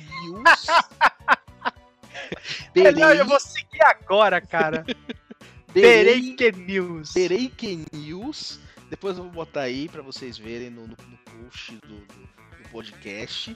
Melhor, 2.75 3.15
eu 3.17 3.25
vou 3.25 3.39
seguir 3.39 3.81
agora, 3.83 4.41
cara. 4.41 4.85
Berei- 5.73 6.35
Berei 6.35 6.51
News. 6.65 7.13
Bereiken 7.13 7.85
News. 7.93 8.59
Depois 8.89 9.17
eu 9.17 9.23
vou 9.25 9.31
botar 9.31 9.61
aí 9.61 9.87
pra 9.87 10.01
vocês 10.01 10.37
verem 10.37 10.69
no, 10.71 10.87
no- 10.87 10.97
no 10.97 11.17
post 11.43 11.73
do, 11.75 11.87
do- 11.97 12.29
do 12.63 12.69
podcast. 12.71 13.55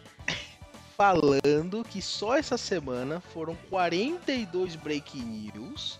Falando 0.95 1.83
que 1.83 2.01
só 2.03 2.37
essa 2.37 2.55
semana 2.55 3.19
foram 3.19 3.55
42 3.69 4.75
breaking 4.75 5.51
news. 5.55 5.99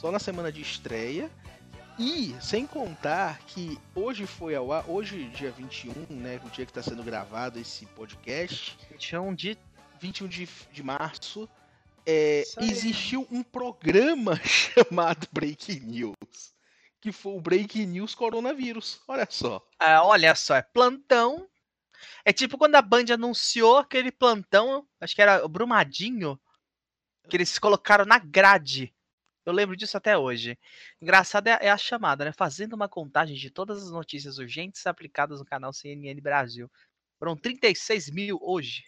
Só 0.00 0.10
na 0.10 0.18
semana 0.18 0.50
de 0.50 0.62
estreia. 0.62 1.30
E 1.98 2.34
sem 2.40 2.66
contar 2.66 3.38
que 3.40 3.78
hoje 3.94 4.26
foi 4.26 4.54
ao 4.54 4.72
ar, 4.72 4.88
hoje, 4.88 5.28
dia 5.28 5.50
21, 5.50 5.92
né? 6.16 6.40
O 6.42 6.48
dia 6.48 6.64
que 6.64 6.70
está 6.70 6.82
sendo 6.82 7.02
gravado 7.02 7.58
esse 7.58 7.84
podcast, 7.84 8.78
21 8.90 9.34
de 9.34 9.58
21 10.00 10.26
de, 10.26 10.48
de 10.72 10.82
março, 10.82 11.46
é, 12.06 12.44
existiu 12.62 13.28
um 13.30 13.42
programa 13.42 14.40
chamado 14.42 15.28
Breaking 15.30 15.80
News. 15.80 16.54
Que 16.98 17.12
foi 17.12 17.34
o 17.34 17.40
Breaking 17.40 17.84
News 17.84 18.14
Coronavírus. 18.14 19.02
Olha 19.06 19.28
só. 19.28 19.62
Ah, 19.78 20.02
olha 20.02 20.34
só, 20.34 20.56
é 20.56 20.62
plantão. 20.62 21.46
É 22.24 22.32
tipo 22.32 22.56
quando 22.56 22.76
a 22.76 22.80
Band 22.80 23.12
anunciou 23.12 23.76
aquele 23.76 24.10
plantão, 24.10 24.88
acho 24.98 25.14
que 25.14 25.20
era 25.20 25.44
o 25.44 25.48
Brumadinho, 25.48 26.40
que 27.28 27.36
eles 27.36 27.58
colocaram 27.58 28.06
na 28.06 28.18
grade. 28.18 28.94
Eu 29.50 29.54
lembro 29.54 29.76
disso 29.76 29.96
até 29.96 30.16
hoje. 30.16 30.58
Engraçado 31.00 31.48
é, 31.48 31.58
é 31.62 31.70
a 31.70 31.76
chamada, 31.78 32.24
né? 32.24 32.32
Fazendo 32.32 32.74
uma 32.74 32.88
contagem 32.88 33.36
de 33.36 33.50
todas 33.50 33.82
as 33.82 33.90
notícias 33.90 34.38
urgentes 34.38 34.86
aplicadas 34.86 35.38
no 35.40 35.44
canal 35.46 35.72
CNN 35.72 36.20
Brasil. 36.20 36.70
Foram 37.18 37.36
36 37.36 38.10
mil 38.10 38.38
hoje. 38.42 38.82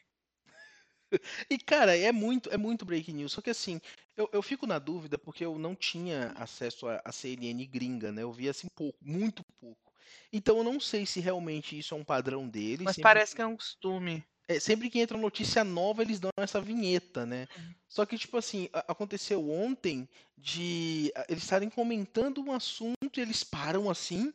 E, 1.50 1.58
cara, 1.58 1.96
é 1.96 2.10
muito, 2.12 2.50
é 2.50 2.56
muito 2.56 2.84
breaking 2.84 3.14
news. 3.14 3.32
Só 3.32 3.40
que 3.40 3.50
assim, 3.50 3.80
eu, 4.16 4.28
eu 4.32 4.42
fico 4.42 4.66
na 4.66 4.78
dúvida 4.78 5.18
porque 5.18 5.44
eu 5.44 5.58
não 5.58 5.74
tinha 5.74 6.32
acesso 6.36 6.86
à 6.88 7.12
CNN 7.12 7.66
gringa, 7.66 8.10
né? 8.12 8.22
Eu 8.22 8.32
vi 8.32 8.48
assim 8.48 8.68
pouco, 8.74 8.98
muito 9.00 9.42
pouco. 9.60 9.92
Então 10.32 10.58
eu 10.58 10.64
não 10.64 10.80
sei 10.80 11.06
se 11.06 11.20
realmente 11.20 11.78
isso 11.78 11.94
é 11.94 11.96
um 11.96 12.04
padrão 12.04 12.48
deles. 12.48 12.84
Mas 12.84 12.94
sempre- 12.94 13.02
parece 13.02 13.34
que 13.34 13.42
é 13.42 13.46
um 13.46 13.56
costume. 13.56 14.24
É, 14.56 14.60
sempre 14.60 14.88
que 14.90 14.98
entra 15.00 15.16
notícia 15.18 15.64
nova, 15.64 16.02
eles 16.02 16.20
dão 16.20 16.30
essa 16.38 16.60
vinheta, 16.60 17.24
né? 17.26 17.46
Uhum. 17.56 17.74
Só 17.88 18.06
que, 18.06 18.16
tipo 18.18 18.36
assim, 18.36 18.68
aconteceu 18.72 19.50
ontem 19.50 20.08
de 20.36 21.12
eles 21.28 21.42
estarem 21.42 21.68
comentando 21.70 22.42
um 22.42 22.52
assunto 22.52 22.94
e 23.16 23.20
eles 23.20 23.44
param 23.44 23.90
assim. 23.90 24.32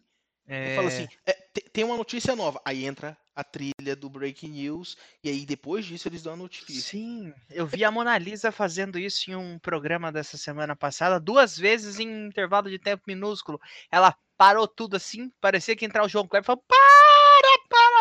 É, 0.48 0.72
Eu 0.72 0.76
falo 0.76 0.88
assim, 0.88 1.08
"É, 1.26 1.34
te- 1.34 1.70
tem 1.72 1.84
uma 1.84 1.98
notícia 1.98 2.36
nova. 2.36 2.62
Aí 2.64 2.86
entra 2.86 3.18
a 3.36 3.44
trilha 3.44 3.96
do 3.96 4.10
Breaking 4.10 4.50
News. 4.50 4.96
E 5.24 5.30
aí, 5.30 5.46
depois 5.46 5.86
disso, 5.86 6.08
eles 6.08 6.24
dão 6.24 6.34
a 6.34 6.38
notícia. 6.38 6.82
Sim, 6.82 7.34
eu 7.50 7.68
vi 7.68 7.84
a 7.84 7.92
Mona 7.92 8.18
Lisa 8.18 8.52
fazendo 8.52 8.98
isso 8.98 9.30
em 9.30 9.36
um 9.36 9.60
programa 9.60 10.12
dessa 10.12 10.38
semana 10.38 10.76
passada, 10.76 11.20
duas 11.20 11.58
vezes 11.58 12.00
em 12.00 12.28
intervalo 12.28 12.70
de 12.70 12.80
tempo 12.80 13.04
minúsculo. 13.06 13.60
Ela 13.92 14.16
parou 14.38 14.68
tudo 14.68 14.96
assim, 14.96 15.30
parecia 15.42 15.76
que 15.76 15.86
entrar 15.86 16.04
o 16.04 16.10
João 16.10 16.28
Kleber 16.28 16.44
e 16.44 16.48
falou: 16.48 16.64
para, 16.68 16.78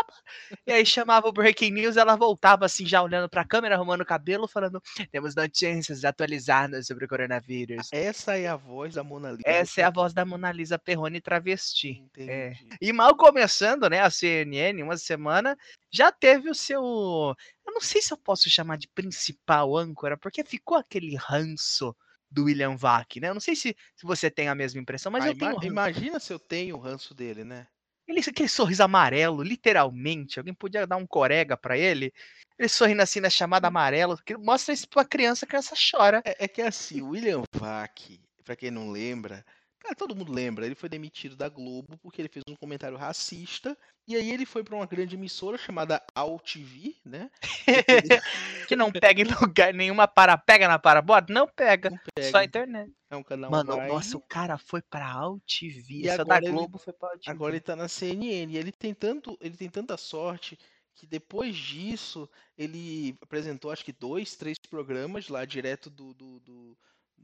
para. 0.06 0.58
E 0.66 0.72
aí 0.72 0.86
chamava 0.86 1.28
o 1.28 1.32
Breaking 1.32 1.72
News, 1.72 1.96
ela 1.96 2.16
voltava 2.16 2.64
assim, 2.64 2.86
já 2.86 3.02
olhando 3.02 3.28
pra 3.28 3.44
câmera, 3.44 3.74
arrumando 3.74 4.02
o 4.02 4.06
cabelo, 4.06 4.46
falando: 4.48 4.80
temos 5.10 5.34
notícias 5.34 6.04
atualizadas 6.04 6.86
sobre 6.86 7.04
o 7.04 7.08
coronavírus. 7.08 7.88
Essa 7.92 8.36
é 8.38 8.46
a 8.46 8.56
voz 8.56 8.94
da 8.94 9.02
Mona 9.04 9.30
Lisa. 9.32 9.42
Essa 9.44 9.80
é 9.80 9.84
a 9.84 9.90
voz 9.90 10.12
da 10.14 10.24
Mona 10.24 10.52
Lisa 10.52 10.78
Perrone 10.78 11.20
travesti. 11.20 12.04
É. 12.16 12.52
E 12.80 12.92
mal 12.92 13.16
começando, 13.16 13.88
né, 13.88 14.00
a 14.00 14.10
CNN, 14.10 14.82
uma 14.82 14.96
semana, 14.96 15.56
já 15.90 16.12
teve 16.12 16.48
o 16.48 16.54
seu. 16.54 16.80
Eu 16.82 17.72
não 17.74 17.80
sei 17.80 18.00
se 18.00 18.12
eu 18.12 18.16
posso 18.18 18.48
chamar 18.48 18.78
de 18.78 18.88
principal 18.88 19.76
âncora, 19.76 20.16
porque 20.16 20.44
ficou 20.44 20.76
aquele 20.78 21.16
ranço 21.16 21.94
do 22.30 22.44
William 22.44 22.76
Vac, 22.76 23.16
né? 23.20 23.28
Eu 23.28 23.34
não 23.34 23.40
sei 23.40 23.54
se, 23.56 23.74
se 23.94 24.04
você 24.06 24.30
tem 24.30 24.48
a 24.48 24.54
mesma 24.54 24.80
impressão, 24.80 25.10
mas 25.12 25.24
Ah, 25.24 25.28
eu 25.28 25.38
tenho. 25.38 25.50
ima- 25.52 25.54
ranço. 25.60 25.66
Imagina 25.66 26.20
se 26.20 26.32
eu 26.32 26.38
tenho 26.38 26.76
o 26.76 26.78
ranço 26.80 27.14
dele, 27.14 27.44
né? 27.44 27.66
Ele, 28.06 28.20
aquele 28.20 28.48
sorriso 28.48 28.82
amarelo, 28.82 29.42
literalmente. 29.42 30.38
Alguém 30.38 30.54
podia 30.54 30.86
dar 30.86 30.96
um 30.96 31.06
corega 31.06 31.56
pra 31.56 31.76
ele? 31.76 32.12
Ele 32.58 32.68
sorrindo 32.68 33.02
assim 33.02 33.20
na 33.20 33.28
chamada 33.28 33.68
amarela. 33.68 34.16
que 34.24 34.36
Mostra 34.36 34.72
isso 34.72 34.88
pra 34.88 35.04
criança, 35.04 35.44
a 35.44 35.48
criança 35.48 35.74
chora. 35.74 36.22
É, 36.24 36.44
é 36.44 36.48
que 36.48 36.62
assim, 36.62 37.02
o 37.02 37.10
William 37.10 37.42
Vac, 37.52 38.20
pra 38.44 38.56
quem 38.56 38.70
não 38.70 38.90
lembra, 38.90 39.44
cara, 39.86 39.94
todo 39.96 40.14
mundo 40.16 40.32
lembra, 40.32 40.66
ele 40.66 40.74
foi 40.74 40.88
demitido 40.88 41.36
da 41.36 41.48
Globo 41.48 41.96
porque 42.02 42.20
ele 42.20 42.28
fez 42.28 42.42
um 42.48 42.56
comentário 42.56 42.96
racista. 42.96 43.76
E 44.08 44.14
aí 44.14 44.30
ele 44.30 44.46
foi 44.46 44.62
pra 44.62 44.76
uma 44.76 44.86
grande 44.86 45.16
emissora 45.16 45.58
chamada 45.58 46.00
AltV, 46.14 46.94
né? 47.04 47.28
que 48.68 48.76
não 48.76 48.92
pega 48.92 49.22
em 49.22 49.24
lugar 49.24 49.74
nenhuma 49.74 50.06
para. 50.06 50.36
Pega 50.38 50.68
na 50.68 50.78
parabola? 50.78 51.26
Não 51.28 51.46
pega. 51.48 51.90
Não 51.90 51.98
Só 51.98 52.28
a 52.28 52.32
pega, 52.40 52.44
internet. 52.44 52.92
é 53.10 53.16
um 53.16 53.22
canal 53.22 53.50
Mano, 53.50 53.72
online. 53.74 53.92
nossa, 53.92 54.16
o 54.16 54.20
cara 54.20 54.58
foi 54.58 54.80
pra 54.82 55.10
AltV. 55.10 56.02
E 56.02 56.08
Essa 56.08 56.18
da 56.18 56.22
agora 56.22 56.44
ele- 56.44 56.52
Globo 56.52 56.78
foi 56.78 56.92
pra 56.92 57.08
AltV. 57.10 57.30
Agora 57.30 57.52
ele 57.54 57.60
tá 57.60 57.74
na 57.74 57.88
CNN. 57.88 58.52
E 58.52 58.56
ele 58.56 58.70
tem 58.72 58.94
tanto, 58.94 59.36
ele 59.40 59.56
tem 59.56 59.68
tanta 59.68 59.96
sorte 59.96 60.56
que 60.94 61.06
depois 61.06 61.54
disso 61.56 62.26
ele 62.56 63.14
apresentou 63.20 63.70
acho 63.70 63.84
que 63.84 63.92
dois, 63.92 64.34
três 64.34 64.56
programas 64.70 65.28
lá 65.28 65.44
direto 65.44 65.90
do 65.90 66.14
do, 66.14 66.40
do, 66.40 66.65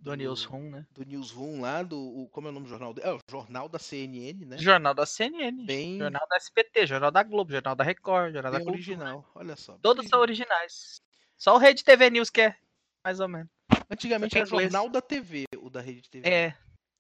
Do 0.03 0.15
Newsroom, 0.15 0.69
né? 0.69 0.87
do 0.91 1.05
Newsroom 1.05 1.61
lá, 1.61 1.83
do 1.85 1.97
o- 1.97 2.29
como 2.31 2.49
é 2.49 2.51
o 2.51 2.53
nome 2.53 2.67
do 2.67 2.71
jornal? 2.71 2.93
dele? 2.93 3.07
É 3.09 3.13
o 3.13 3.19
jornal 3.31 3.69
da 3.69 3.79
CNN, 3.79 4.45
né? 4.45 4.59
Jornal 4.59 4.93
da 4.95 5.07
CNN, 5.07 5.65
Bem, 5.65 5.97
Jornal 5.99 6.27
da 6.29 6.37
SPT, 6.37 6.87
Jornal 6.89 7.11
da 7.13 7.23
Globo, 7.23 7.53
Jornal 7.53 7.77
da 7.77 7.85
Record, 7.85 8.33
Jornal 8.33 8.51
da 8.51 8.59
bem 8.59 8.65
Cultura. 8.67 8.77
original. 8.83 9.31
Olha 9.35 9.55
só. 9.57 9.79
Todos 9.81 10.03
bem 10.03 10.09
são 10.11 10.19
originais. 10.21 11.01
Só 11.39 11.55
o 11.55 11.59
Rede 11.59 11.85
TV 11.85 12.11
News 12.11 12.31
que 12.31 12.41
é, 12.41 12.57
mais 13.05 13.21
ou 13.21 13.29
menos. 13.29 13.49
Antigamente 13.89 14.37
era 14.37 14.45
é 14.45 14.49
inglês. 14.49 14.73
Jornal 14.73 14.89
da 14.91 15.01
TV, 15.01 15.45
o 15.59 15.71
da 15.71 15.81
Rede 15.81 16.11
TV. 16.11 16.29
É, 16.29 16.55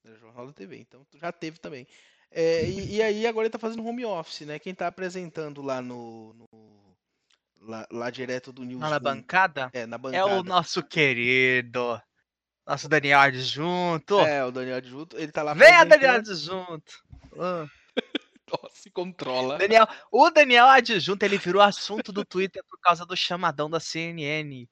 Era 0.04 0.16
Jornal 0.18 0.46
da 0.46 0.52
TV, 0.52 0.76
então 0.78 1.04
já 1.14 1.32
teve 1.32 1.58
também. 1.58 1.86
É, 2.30 2.64
e, 2.68 2.94
e 2.96 3.02
aí 3.02 3.26
agora 3.26 3.46
ele 3.46 3.52
tá 3.52 3.58
fazendo 3.58 3.84
home 3.84 4.04
office, 4.04 4.42
né? 4.46 4.58
Quem 4.60 4.74
tá 4.74 4.86
apresentando 4.86 5.60
lá 5.60 5.82
no, 5.82 6.32
no- 6.34 6.46
Lá, 7.60 7.86
lá 7.92 8.10
direto 8.10 8.52
do 8.52 8.64
News. 8.64 8.80
Lá 8.80 8.90
na 8.90 8.98
bancada? 8.98 9.70
É, 9.72 9.86
na 9.86 9.94
É 9.96 9.98
bancada. 9.98 10.40
o 10.40 10.42
nosso 10.42 10.82
querido. 10.82 12.00
Nosso 12.66 12.88
Daniel 12.88 13.20
Adjunto. 13.20 14.20
É, 14.20 14.44
o 14.44 14.50
Daniel 14.50 14.76
Adjunto, 14.76 15.16
ele 15.18 15.32
tá 15.32 15.42
lá 15.42 15.54
Venha, 15.54 15.84
Daniel 15.84 16.16
apresentando- 16.16 16.62
Adjunto. 16.68 16.92
Ah. 17.38 17.66
Nossa, 18.52 18.76
se 18.76 18.90
controla. 18.90 19.58
Daniel, 19.58 19.86
o 20.10 20.30
Daniel 20.30 20.66
Adjunto, 20.66 21.24
ele 21.24 21.38
virou 21.38 21.62
assunto 21.62 22.12
do 22.12 22.24
Twitter 22.24 22.62
por 22.68 22.78
causa 22.80 23.04
do 23.06 23.16
chamadão 23.16 23.68
da 23.68 23.80
CNN. 23.80 24.68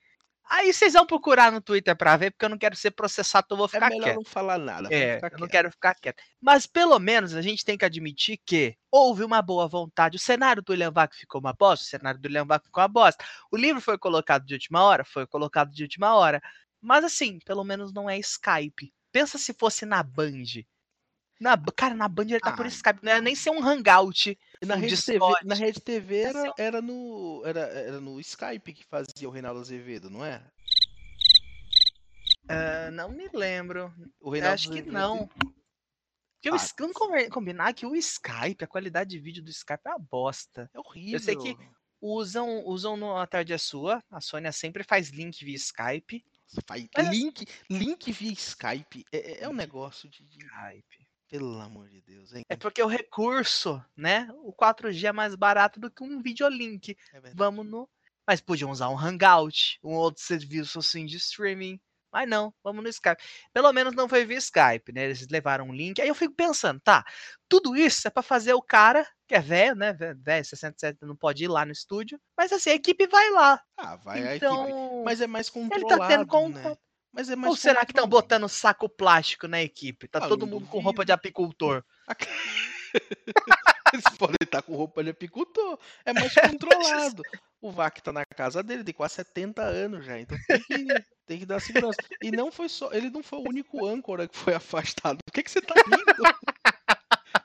Aí 0.52 0.72
vocês 0.72 0.94
vão 0.94 1.06
procurar 1.06 1.52
no 1.52 1.60
Twitter 1.60 1.94
pra 1.96 2.16
ver, 2.16 2.32
porque 2.32 2.44
eu 2.44 2.48
não 2.48 2.58
quero 2.58 2.74
ser 2.74 2.90
processado, 2.90 3.44
então 3.46 3.54
eu 3.54 3.58
vou 3.58 3.66
É 3.66 3.68
ficar 3.70 3.88
melhor 3.88 4.02
quieto. 4.04 4.16
não 4.16 4.24
falar 4.24 4.58
nada. 4.58 4.88
É, 4.92 5.14
ficar 5.14 5.26
eu 5.28 5.30
não 5.32 5.38
quieto. 5.38 5.50
quero 5.50 5.70
ficar 5.70 5.94
quieto. 5.94 6.22
Mas 6.40 6.66
pelo 6.66 6.98
menos 6.98 7.34
a 7.36 7.40
gente 7.42 7.64
tem 7.64 7.78
que 7.78 7.84
admitir 7.84 8.38
que 8.44 8.74
houve 8.90 9.22
uma 9.22 9.40
boa 9.40 9.68
vontade. 9.68 10.16
O 10.16 10.20
cenário 10.20 10.60
do 10.60 10.70
William 10.72 10.90
Vac 10.90 11.14
ficou 11.14 11.40
uma 11.40 11.52
bosta, 11.52 11.84
o 11.84 11.88
cenário 11.88 12.20
do 12.20 12.26
William 12.26 12.44
Vac 12.44 12.64
ficou 12.64 12.82
uma 12.82 12.88
bosta. 12.88 13.24
O 13.50 13.56
livro 13.56 13.80
foi 13.80 13.96
colocado 13.96 14.44
de 14.44 14.54
última 14.54 14.82
hora, 14.82 15.04
foi 15.04 15.24
colocado 15.26 15.70
de 15.70 15.84
última 15.84 16.14
hora. 16.16 16.42
Mas 16.80 17.04
assim, 17.04 17.38
pelo 17.40 17.62
menos 17.64 17.92
não 17.92 18.08
é 18.08 18.18
Skype. 18.18 18.92
Pensa 19.12 19.36
se 19.38 19.52
fosse 19.52 19.84
na 19.84 20.02
Band. 20.02 20.64
Na, 21.40 21.56
cara, 21.74 21.94
na 21.94 22.06
Band 22.08 22.24
ele 22.24 22.40
tá 22.40 22.52
por 22.52 22.66
Ah. 22.66 22.68
Skype, 22.68 23.00
não 23.02 23.12
era 23.12 23.20
nem 23.20 23.34
ser 23.34 23.50
um 23.50 23.62
hangout. 23.62 24.38
Na 24.62 24.74
um 24.76 24.78
Rede, 24.78 25.02
TV, 25.04 25.18
na 25.44 25.54
Rede 25.54 25.80
TV 25.80 26.16
Ia 26.20 26.28
era, 26.28 26.54
era, 26.58 26.82
no, 26.82 27.42
era, 27.46 27.60
era 27.60 28.00
no 28.00 28.20
Skype 28.20 28.72
que 28.74 28.84
fazia 28.84 29.26
o 29.28 29.30
Reinaldo 29.30 29.60
Azevedo, 29.60 30.10
não 30.10 30.24
é? 30.24 30.42
Ah, 32.48 32.90
não 32.90 33.10
me 33.10 33.28
lembro. 33.32 33.92
O 34.20 34.34
Eu 34.34 34.48
acho 34.50 34.70
que 34.70 34.82
não. 34.82 35.28
Porque 35.28 36.50
o 36.50 36.54
Ah, 36.54 36.56
Sky- 36.56 36.82
vamos 36.82 37.28
combinar 37.30 37.72
que 37.74 37.86
o 37.86 37.94
Skype, 37.94 38.64
a 38.64 38.66
qualidade 38.66 39.10
de 39.10 39.18
vídeo 39.18 39.42
do 39.42 39.50
Skype 39.50 39.80
é 39.86 39.90
uma 39.90 39.98
bosta. 39.98 40.70
É 40.74 40.78
horrível. 40.78 41.20
sei 41.20 41.36
que- 41.36 41.56
usam 42.00 42.64
usam 42.66 42.96
no 42.96 43.16
A 43.16 43.26
Tarde 43.26 43.52
é 43.52 43.58
Sua. 43.58 44.02
A 44.10 44.20
Sônia 44.20 44.50
sempre 44.52 44.82
faz 44.82 45.10
link 45.10 45.44
via 45.44 45.56
Skype. 45.56 46.24
Faz 46.66 46.88
link, 47.10 47.46
link 47.70 48.12
via 48.12 48.32
Skype 48.32 49.04
é, 49.12 49.18
é- 49.18 49.44
é 49.44 49.48
um 49.48 49.52
negócio 49.52 50.08
de, 50.08 50.24
de- 50.24 50.44
Skype. 50.44 51.06
Pelo 51.28 51.60
amor 51.60 51.88
de 51.88 52.00
Deus, 52.00 52.32
hein? 52.34 52.42
É 52.48 52.56
porque 52.56 52.82
o 52.82 52.88
recurso, 52.88 53.80
né? 53.96 54.28
O 54.42 54.52
4G 54.52 55.06
é 55.06 55.12
mais 55.12 55.36
barato 55.36 55.78
do 55.78 55.88
que 55.88 56.02
um 56.02 56.20
videolink. 56.20 56.96
É. 57.12 57.20
Vamos 57.34 57.64
no. 57.64 57.88
Mas 58.26 58.40
podiam 58.40 58.70
usar 58.70 58.88
um 58.88 58.98
Hangout, 58.98 59.78
um 59.82 59.94
outro 59.94 60.22
serviço 60.22 60.80
assim 60.80 61.06
de 61.06 61.16
streaming. 61.18 61.80
Mas 62.12 62.28
não, 62.28 62.52
vamos 62.62 62.82
no 62.82 62.88
Skype. 62.88 63.22
Pelo 63.52 63.72
menos 63.72 63.94
não 63.94 64.08
foi 64.08 64.24
via 64.24 64.38
Skype, 64.38 64.92
né? 64.92 65.04
Eles 65.04 65.26
levaram 65.28 65.66
um 65.68 65.72
link. 65.72 66.00
Aí 66.00 66.08
eu 66.08 66.14
fico 66.14 66.34
pensando, 66.34 66.80
tá, 66.80 67.04
tudo 67.48 67.76
isso 67.76 68.06
é 68.08 68.10
pra 68.10 68.22
fazer 68.22 68.52
o 68.54 68.62
cara, 68.62 69.06
que 69.28 69.34
é 69.34 69.40
velho, 69.40 69.76
né? 69.76 69.92
ve- 69.92 70.14
Velho, 70.14 70.44
67 70.44 70.98
não 71.02 71.14
pode 71.16 71.44
ir 71.44 71.48
lá 71.48 71.64
no 71.64 71.72
estúdio. 71.72 72.20
Mas 72.36 72.52
assim, 72.52 72.70
a 72.70 72.74
equipe 72.74 73.06
vai 73.06 73.30
lá. 73.30 73.60
Ah, 73.76 73.96
vai 73.96 74.26
a 74.26 74.36
então, 74.36 74.64
equipe. 74.68 75.04
Mas 75.04 75.20
é 75.20 75.26
mais 75.26 75.46
ele 75.48 75.68
controlado, 75.68 75.98
tá 75.98 76.08
tendo 76.08 76.20
né? 76.20 76.26
contato. 76.26 76.80
Mas 77.12 77.28
é 77.28 77.36
mais 77.36 77.50
Ou 77.50 77.56
será 77.56 77.84
que 77.84 77.90
estão 77.92 78.06
botando 78.06 78.48
saco 78.48 78.88
plástico 78.88 79.48
na 79.48 79.60
equipe? 79.60 80.06
Tá 80.06 80.20
Ah, 80.20 80.28
todo 80.28 80.46
mundo 80.46 80.66
com 80.68 80.78
roupa 80.80 81.04
de 81.04 81.10
apicultor. 81.12 81.84
Eles 83.92 84.08
podem 84.16 84.36
estar 84.42 84.62
com 84.62 84.76
roupa 84.76 85.02
de 85.02 85.10
apicultor. 85.10 85.78
É 86.04 86.12
mais 86.12 86.32
controlado. 86.58 87.24
O 87.62 87.70
Vac 87.70 88.00
tá 88.00 88.10
na 88.10 88.24
casa 88.24 88.62
dele, 88.62 88.82
tem 88.82 88.94
quase 88.94 89.14
70 89.16 89.62
anos 89.62 90.04
já, 90.06 90.18
então 90.18 90.36
tem 90.46 90.60
que, 90.62 91.04
tem 91.26 91.38
que 91.40 91.46
dar 91.46 91.60
segurança. 91.60 91.98
E 92.22 92.30
não 92.30 92.50
foi 92.50 92.68
só, 92.68 92.90
ele 92.92 93.10
não 93.10 93.22
foi 93.22 93.38
o 93.38 93.48
único 93.48 93.86
âncora 93.86 94.26
que 94.26 94.36
foi 94.36 94.54
afastado. 94.54 95.18
Por 95.24 95.32
que, 95.32 95.42
que 95.42 95.50
você 95.50 95.60
tá 95.60 95.74
rindo? 95.74 96.34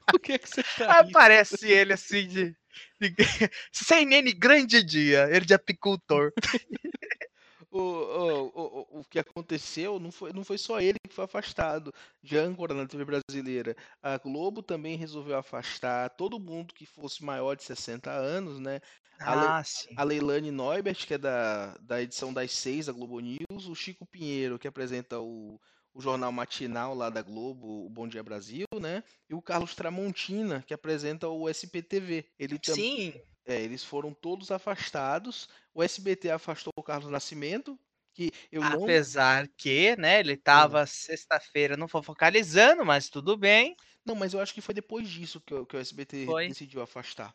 Por 0.08 0.20
que, 0.20 0.40
que 0.40 0.48
você 0.48 0.64
tá 0.64 1.02
rindo? 1.02 1.18
Aparece 1.18 1.70
ele 1.70 1.92
assim 1.92 2.28
de. 2.28 2.56
de... 3.02 3.14
CNN 3.74 4.32
grande 4.34 4.82
dia, 4.82 5.28
ele 5.30 5.46
de 5.46 5.54
apicultor. 5.54 6.32
O, 7.72 7.80
o, 7.80 8.52
o, 8.56 9.00
o 9.00 9.04
que 9.06 9.20
aconteceu 9.20 10.00
não 10.00 10.12
foi, 10.12 10.32
não 10.34 10.44
foi 10.44 10.58
só 10.58 10.80
ele 10.80 10.98
que 11.08 11.14
foi 11.14 11.26
afastado 11.26 11.94
de 12.22 12.38
âncora 12.38 12.74
na 12.74 12.86
TV 12.86 13.06
brasileira. 13.06 13.76
A 14.02 14.18
Globo 14.18 14.62
também 14.62 14.98
resolveu 14.98 15.38
afastar 15.38 16.10
todo 16.12 16.40
mundo 16.40 16.74
que 16.74 16.86
fosse 16.86 17.24
maior 17.24 17.56
de 17.56 17.64
60 17.64 18.12
anos, 18.12 18.60
né? 18.60 18.80
Ah, 19.20 19.64
sim. 19.64 19.90
a 19.96 20.04
Leilane 20.04 20.52
Neubert, 20.52 21.08
que 21.08 21.14
é 21.14 21.18
da, 21.18 21.76
da 21.78 22.02
edição 22.02 22.34
das 22.34 22.52
seis 22.52 22.88
da 22.88 22.92
Globo 22.92 23.20
News, 23.20 23.68
o 23.68 23.76
Chico 23.76 24.06
Pinheiro, 24.06 24.60
que 24.60 24.68
apresenta 24.68 25.20
o, 25.20 25.60
o 25.94 26.02
jornal 26.02 26.32
matinal 26.32 26.94
lá 26.94 27.10
da 27.10 27.22
Globo, 27.22 27.86
o 27.86 27.90
Bom 27.90 28.08
Dia 28.08 28.22
Brasil, 28.22 28.66
né? 28.82 29.04
E 29.30 29.34
o 29.34 29.42
Carlos 29.42 29.74
Tramontina, 29.74 30.64
que 30.68 30.74
apresenta 30.74 31.30
o 31.30 31.50
SPTV. 31.50 32.26
Ele 32.38 32.60
Sim. 32.62 33.14
É, 33.46 33.62
eles 33.62 33.84
foram 33.84 34.14
todos 34.14 34.52
afastados. 34.52 35.48
O 35.74 35.84
SBT 35.84 36.30
afastou 36.32 36.74
o 36.76 36.84
Carlos 36.84 37.12
Nascimento, 37.12 37.78
que 38.14 38.32
eu 38.52 38.62
não. 38.62 38.84
Apesar 38.84 39.48
que, 39.58 39.96
né, 39.98 40.20
ele 40.20 40.38
tava 40.38 40.86
sexta-feira, 40.86 41.76
não 41.78 41.88
focalizando, 41.88 42.86
mas 42.86 43.10
tudo 43.10 43.36
bem. 43.38 43.76
Não, 44.06 44.16
mas 44.16 44.34
eu 44.34 44.40
acho 44.40 44.54
que 44.54 44.62
foi 44.62 44.74
depois 44.74 45.08
disso 45.10 45.42
que, 45.42 45.54
o- 45.54 45.66
que 45.66 45.76
o 45.76 45.80
SBT 45.80 46.26
Foi. 46.26 46.48
decidiu 46.48 46.82
afastar. 46.82 47.34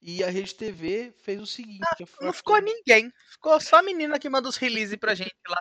E 0.00 0.22
a 0.22 0.30
Rede 0.30 0.54
TV 0.54 1.12
fez 1.22 1.40
o 1.40 1.46
seguinte: 1.46 1.80
Não 1.80 2.06
afastou- 2.06 2.32
ficou 2.32 2.60
ninguém. 2.60 3.12
Ficou 3.30 3.60
só 3.60 3.76
a 3.78 3.82
menina 3.82 4.18
que 4.18 4.28
manda 4.28 4.48
os 4.48 4.56
release 4.56 4.96
pra 4.96 5.14
gente 5.14 5.34
lá. 5.48 5.60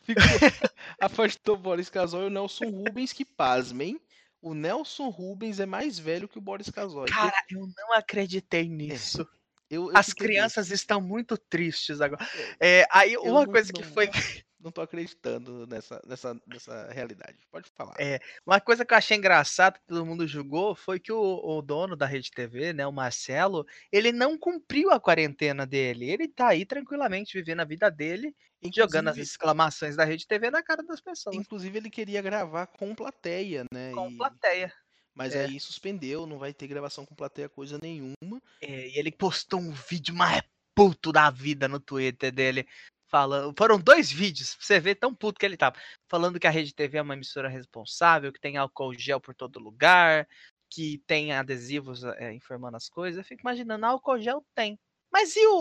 Ficou- 0.00 0.22
afastou 1.00 1.54
o 1.54 1.58
Boris 1.58 1.88
Casoy 1.90 2.24
e 2.24 2.26
o 2.26 2.30
Nelson 2.30 2.64
Rubens, 2.70 3.12
que 3.12 3.24
pasmem, 3.24 4.00
o 4.42 4.52
Nelson 4.54 5.08
Rubens 5.08 5.58
é 5.60 5.66
mais 5.66 5.98
velho 5.98 6.28
que 6.28 6.38
o 6.38 6.40
Boris 6.42 6.68
Casoy. 6.70 7.08
Cara, 7.08 7.32
eu 7.50 7.66
não 7.76 7.92
acreditei 7.94 8.68
nisso. 8.68 9.26
Eu- 9.70 9.90
eu 9.90 9.96
As 9.96 10.12
crianças 10.12 10.70
estão 10.70 11.00
muito 11.00 11.36
tristes 11.36 12.00
agora. 12.00 12.26
É, 12.60 12.86
aí 12.90 13.12
Eu 13.14 13.22
uma 13.24 13.44
não- 13.44 13.52
coisa 13.52 13.72
que 13.72 13.82
não- 13.82 13.92
foi 13.92 14.08
Não 14.60 14.72
tô 14.72 14.80
acreditando 14.80 15.68
nessa, 15.68 16.02
nessa, 16.04 16.36
nessa 16.44 16.90
realidade. 16.90 17.38
Pode 17.48 17.70
falar. 17.76 17.94
É, 17.96 18.18
uma 18.44 18.60
coisa 18.60 18.84
que 18.84 18.92
eu 18.92 18.98
achei 18.98 19.16
engraçado 19.16 19.74
que 19.78 19.86
todo 19.86 20.04
mundo 20.04 20.26
julgou 20.26 20.74
foi 20.74 20.98
que 20.98 21.12
o, 21.12 21.20
o 21.20 21.62
dono 21.62 21.94
da 21.94 22.06
Rede 22.06 22.28
TV, 22.32 22.72
né, 22.72 22.84
o 22.84 22.90
Marcelo, 22.92 23.64
ele 23.92 24.10
não 24.10 24.36
cumpriu 24.36 24.90
a 24.90 24.98
quarentena 24.98 25.64
dele. 25.64 26.10
Ele 26.10 26.26
tá 26.26 26.48
aí 26.48 26.66
tranquilamente 26.66 27.38
vivendo 27.38 27.60
a 27.60 27.64
vida 27.64 27.88
dele, 27.88 28.34
jogando 28.74 29.06
as 29.08 29.16
exclamações 29.16 29.94
da 29.94 30.02
Rede 30.04 30.26
TV 30.26 30.50
na 30.50 30.60
cara 30.60 30.82
das 30.82 31.00
pessoas. 31.00 31.36
Inclusive, 31.36 31.78
ele 31.78 31.88
queria 31.88 32.20
gravar 32.20 32.66
com 32.66 32.96
plateia, 32.96 33.64
né? 33.72 33.92
Com 33.92 34.10
e- 34.10 34.16
plateia. 34.16 34.72
Mas 35.18 35.34
É. 35.34 35.46
aí 35.46 35.58
suspendeu, 35.58 36.26
não 36.26 36.38
vai 36.38 36.54
ter 36.54 36.68
gravação 36.68 37.04
com 37.04 37.12
plateia 37.12 37.48
coisa 37.48 37.76
nenhuma. 37.82 38.40
É, 38.60 38.88
e 38.88 38.96
ele 38.96 39.10
postou 39.10 39.58
um 39.58 39.72
vídeo 39.72 40.14
mais 40.14 40.40
puto 40.76 41.10
da 41.10 41.28
vida 41.28 41.66
no 41.66 41.80
Twitter 41.80 42.30
dele. 42.30 42.68
Falando, 43.10 43.52
foram 43.58 43.80
dois 43.80 44.12
vídeos, 44.12 44.54
pra 44.54 44.64
você 44.64 44.78
ver 44.78 44.94
tão 44.94 45.12
puto 45.12 45.40
que 45.40 45.44
ele 45.44 45.56
tava. 45.56 45.76
Falando 46.08 46.38
que 46.38 46.46
a 46.46 46.50
Rede 46.50 46.72
TV 46.72 46.98
é 46.98 47.02
uma 47.02 47.14
emissora 47.14 47.48
responsável, 47.48 48.32
que 48.32 48.38
tem 48.38 48.56
álcool 48.56 48.94
gel 48.94 49.20
por 49.20 49.34
todo 49.34 49.58
lugar, 49.58 50.28
que 50.70 50.98
tem 51.06 51.32
adesivos 51.32 52.04
é, 52.04 52.32
informando 52.32 52.76
as 52.76 52.88
coisas. 52.88 53.18
Eu 53.18 53.24
fico 53.24 53.40
imaginando, 53.40 53.86
álcool 53.86 54.20
gel 54.20 54.46
tem. 54.54 54.78
Mas 55.12 55.34
e 55.36 55.46
o, 55.46 55.54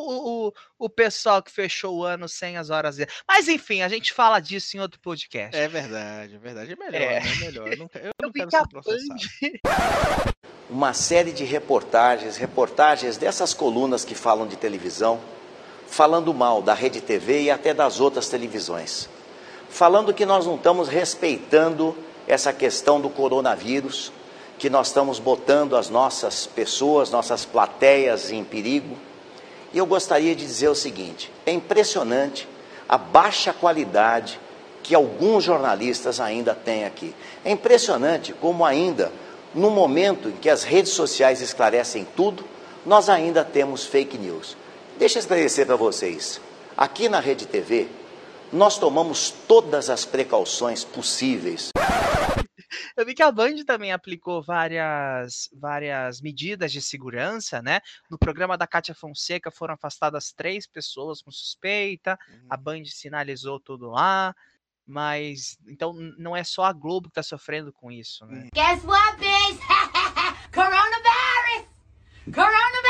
o, 0.47 0.53
o- 0.79 0.89
pessoal 0.89 1.41
que 1.41 1.51
fechou 1.51 1.95
o 1.97 2.03
ano 2.03 2.27
sem 2.27 2.57
as 2.57 2.69
horas? 2.69 2.97
Mas 3.27 3.47
enfim, 3.47 3.81
a 3.81 3.87
gente 3.89 4.11
fala 4.13 4.39
disso 4.39 4.75
em 4.75 4.79
outro 4.79 4.99
podcast. 4.99 5.55
É 5.57 5.67
verdade, 5.67 6.35
é 6.35 6.37
verdade. 6.37 6.73
É 6.73 6.75
melhor, 6.75 7.01
É. 7.01 7.19
né? 7.19 7.31
É 7.31 7.39
melhor. 7.45 7.67
Eu 7.71 7.77
não, 7.77 7.87
que- 7.87 7.97
eu 7.99 8.11
não 8.21 8.27
Eu 8.27 8.31
quero 8.33 8.51
ser 8.51 8.67
processado. 8.67 9.19
uma 10.69 10.93
série 10.93 11.31
de 11.31 11.43
reportagens, 11.43 12.35
reportagens 12.37 13.17
dessas 13.17 13.53
colunas 13.53 14.03
que 14.03 14.13
falam 14.15 14.45
de 14.47 14.57
televisão, 14.57 15.19
falando 15.87 16.33
mal 16.33 16.61
da 16.61 16.73
Rede 16.73 16.99
TV 16.99 17.43
e 17.43 17.51
até 17.51 17.73
das 17.73 17.99
outras 17.99 18.27
televisões. 18.27 19.07
Falando 19.69 20.13
que 20.13 20.25
nós 20.25 20.45
não 20.45 20.55
estamos 20.55 20.87
respeitando 20.89 21.95
essa 22.27 22.51
questão 22.51 22.99
do 22.99 23.09
coronavírus, 23.09 24.11
que 24.59 24.69
nós 24.69 24.87
estamos 24.87 25.19
botando 25.19 25.75
as 25.77 25.89
nossas 25.89 26.45
pessoas, 26.47 27.11
nossas 27.11 27.45
plateias 27.45 28.31
em 28.31 28.43
perigo. 28.43 28.97
E 29.73 29.77
eu 29.77 29.85
gostaria 29.85 30.35
de 30.35 30.45
dizer 30.45 30.69
o 30.69 30.75
seguinte: 30.75 31.31
é 31.45 31.51
impressionante 31.51 32.47
a 32.87 32.97
baixa 32.97 33.51
qualidade 33.53 34.39
que 34.83 34.95
alguns 34.95 35.43
jornalistas 35.43 36.19
ainda 36.19 36.55
têm 36.55 36.85
aqui. 36.85 37.13
É 37.43 37.51
impressionante 37.51 38.33
como 38.33 38.65
ainda, 38.65 39.11
no 39.53 39.69
momento 39.69 40.29
em 40.29 40.33
que 40.33 40.49
as 40.49 40.63
redes 40.63 40.93
sociais 40.93 41.41
esclarecem 41.41 42.07
tudo, 42.15 42.45
nós 42.85 43.09
ainda 43.09 43.43
temos 43.43 43.85
fake 43.85 44.17
news. 44.17 44.55
Deixa 44.97 45.17
eu 45.17 45.21
esclarecer 45.21 45.65
para 45.65 45.75
vocês. 45.75 46.39
Aqui 46.75 47.09
na 47.09 47.19
Rede 47.19 47.45
TV, 47.45 47.87
nós 48.51 48.77
tomamos 48.77 49.33
todas 49.47 49.89
as 49.89 50.05
precauções 50.05 50.85
possíveis. 50.85 51.69
Eu 52.95 53.05
vi 53.05 53.13
que 53.13 53.23
a 53.23 53.31
Band 53.31 53.63
também 53.65 53.91
aplicou 53.91 54.41
várias, 54.41 55.49
várias 55.53 56.21
medidas 56.21 56.71
de 56.71 56.81
segurança, 56.81 57.61
né? 57.61 57.79
No 58.09 58.17
programa 58.17 58.57
da 58.57 58.67
Cátia 58.67 58.95
Fonseca 58.95 59.51
foram 59.51 59.73
afastadas 59.73 60.31
três 60.31 60.67
pessoas 60.67 61.21
com 61.21 61.31
suspeita, 61.31 62.17
a 62.49 62.57
Band 62.57 62.85
sinalizou 62.85 63.59
tudo 63.59 63.89
lá, 63.89 64.35
mas 64.85 65.57
então 65.67 65.93
não 66.17 66.35
é 66.35 66.43
só 66.43 66.63
a 66.63 66.73
Globo 66.73 67.09
que 67.09 67.15
tá 67.15 67.23
sofrendo 67.23 67.73
com 67.73 67.91
isso, 67.91 68.25
né? 68.25 68.49
Guess 68.53 68.83
what, 68.85 69.17
bitch? 69.17 69.61
Coronavirus! 70.53 71.67
Coronavirus! 72.33 72.87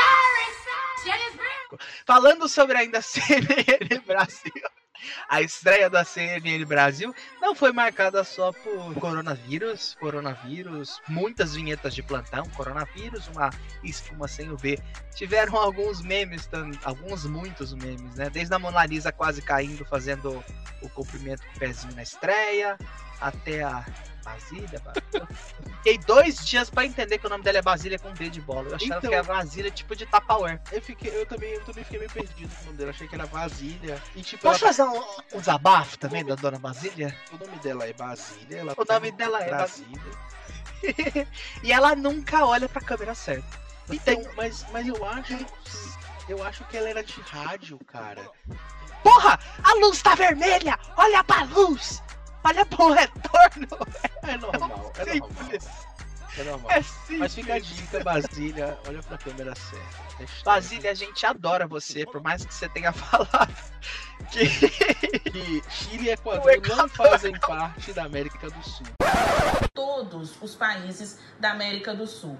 Falando 2.06 2.48
sobre 2.48 2.78
ainda 2.78 3.02
CNN 3.02 4.00
Brasil. 4.06 4.52
A 5.28 5.40
estreia 5.42 5.88
da 5.88 6.04
CNN 6.04 6.64
Brasil 6.64 7.14
não 7.40 7.54
foi 7.54 7.72
marcada 7.72 8.22
só 8.24 8.52
por 8.52 8.94
coronavírus, 8.94 9.96
coronavírus, 10.00 11.00
muitas 11.08 11.54
vinhetas 11.54 11.94
de 11.94 12.02
plantão, 12.02 12.48
coronavírus, 12.50 13.28
uma 13.28 13.50
espuma 13.82 14.28
sem 14.28 14.50
o 14.50 14.56
V. 14.56 14.78
Tiveram 15.14 15.56
alguns 15.56 16.00
memes, 16.00 16.48
alguns 16.84 17.24
muitos 17.24 17.72
memes, 17.74 18.14
né? 18.14 18.30
Desde 18.30 18.54
a 18.54 18.58
Mona 18.58 18.86
Lisa 18.86 19.12
quase 19.12 19.42
caindo, 19.42 19.84
fazendo 19.84 20.44
o 20.82 20.88
cumprimento 20.90 21.42
com 21.42 21.56
o 21.56 21.58
pezinho 21.58 21.94
na 21.94 22.02
estreia, 22.02 22.78
até 23.20 23.62
a 23.62 23.84
Basília? 24.24 24.82
fiquei 25.76 25.98
dois 25.98 26.44
dias 26.44 26.68
pra 26.68 26.84
entender 26.84 27.18
que 27.18 27.26
o 27.26 27.30
nome 27.30 27.42
dela 27.42 27.58
é 27.58 27.62
Basília 27.62 27.98
com 27.98 28.12
B 28.12 28.28
de 28.28 28.40
bola. 28.40 28.68
Eu 28.68 28.76
achava 28.76 28.98
então, 28.98 29.10
que 29.10 29.14
era 29.14 29.22
Basília 29.22 29.70
tipo 29.70 29.96
de 29.96 30.06
Tupperware. 30.06 30.60
Eu, 30.70 30.82
fiquei, 30.82 31.10
eu, 31.14 31.26
também, 31.26 31.52
eu 31.52 31.64
também 31.64 31.84
fiquei 31.84 31.98
meio 31.98 32.10
perdido 32.10 32.54
com 32.54 32.62
o 32.62 32.64
nome 32.66 32.78
dela. 32.78 32.90
Achei 32.90 33.08
que 33.08 33.14
era 33.14 33.26
Basília. 33.26 34.02
E, 34.14 34.22
tipo, 34.22 34.42
Posso 34.42 34.64
ela... 34.64 34.74
fazer 34.74 34.88
um, 34.88 35.36
um 35.36 35.40
desabafo 35.40 35.98
também 35.98 36.24
da 36.24 36.34
dona 36.34 36.58
Basília? 36.58 37.16
O 37.32 37.44
nome 37.44 37.58
dela 37.60 37.86
é 37.86 37.92
Basília. 37.92 38.62
o 38.64 38.92
nome 38.92 39.12
dela 39.12 39.42
é 39.42 39.50
Basília. 39.50 40.00
e 41.62 41.72
ela 41.72 41.96
nunca 41.96 42.44
olha 42.44 42.68
pra 42.68 42.80
câmera 42.80 43.14
certa. 43.14 43.58
Então, 43.90 44.22
mas, 44.36 44.66
mas 44.70 44.86
eu 44.86 45.04
acho. 45.04 45.34
Eu 46.28 46.42
acho 46.42 46.62
que 46.64 46.76
ela 46.76 46.90
era 46.90 47.02
de 47.02 47.18
rádio, 47.22 47.78
cara. 47.86 48.30
Porra! 49.02 49.38
A 49.64 49.74
luz 49.76 50.02
tá 50.02 50.14
vermelha! 50.14 50.78
Olha 50.96 51.24
pra 51.24 51.44
luz! 51.44 52.02
Olha 52.44 52.64
pro 52.66 52.92
retorno! 52.92 53.68
É 54.22 54.36
normal, 54.36 54.92
é, 54.96 55.02
é 55.02 55.14
normal. 55.18 55.60
É 56.36 56.44
normal. 56.44 56.70
É 56.70 56.84
Mas 57.18 57.34
fica 57.34 57.54
a 57.54 57.58
dica, 57.58 58.04
Basília, 58.04 58.78
olha 58.86 59.02
pra 59.02 59.18
câmera 59.18 59.54
certa. 59.54 60.32
Basília, 60.44 60.90
a 60.90 60.94
gente 60.94 61.26
adora 61.26 61.66
você, 61.66 62.06
por 62.06 62.22
mais 62.22 62.44
que 62.44 62.54
você 62.54 62.68
tenha 62.68 62.92
falado 62.94 63.54
que, 64.30 64.46
que 65.30 65.62
Chile 65.68 66.08
e 66.08 66.10
Equador, 66.10 66.52
Equador 66.52 66.76
não 66.76 66.88
fazem 66.88 67.32
parte 67.38 67.92
da 67.92 68.04
América 68.04 68.50
do 68.50 68.62
Sul. 68.62 68.86
Todos 69.74 70.40
os 70.40 70.54
países 70.54 71.18
da 71.40 71.52
América 71.52 71.94
do 71.94 72.06
Sul 72.06 72.38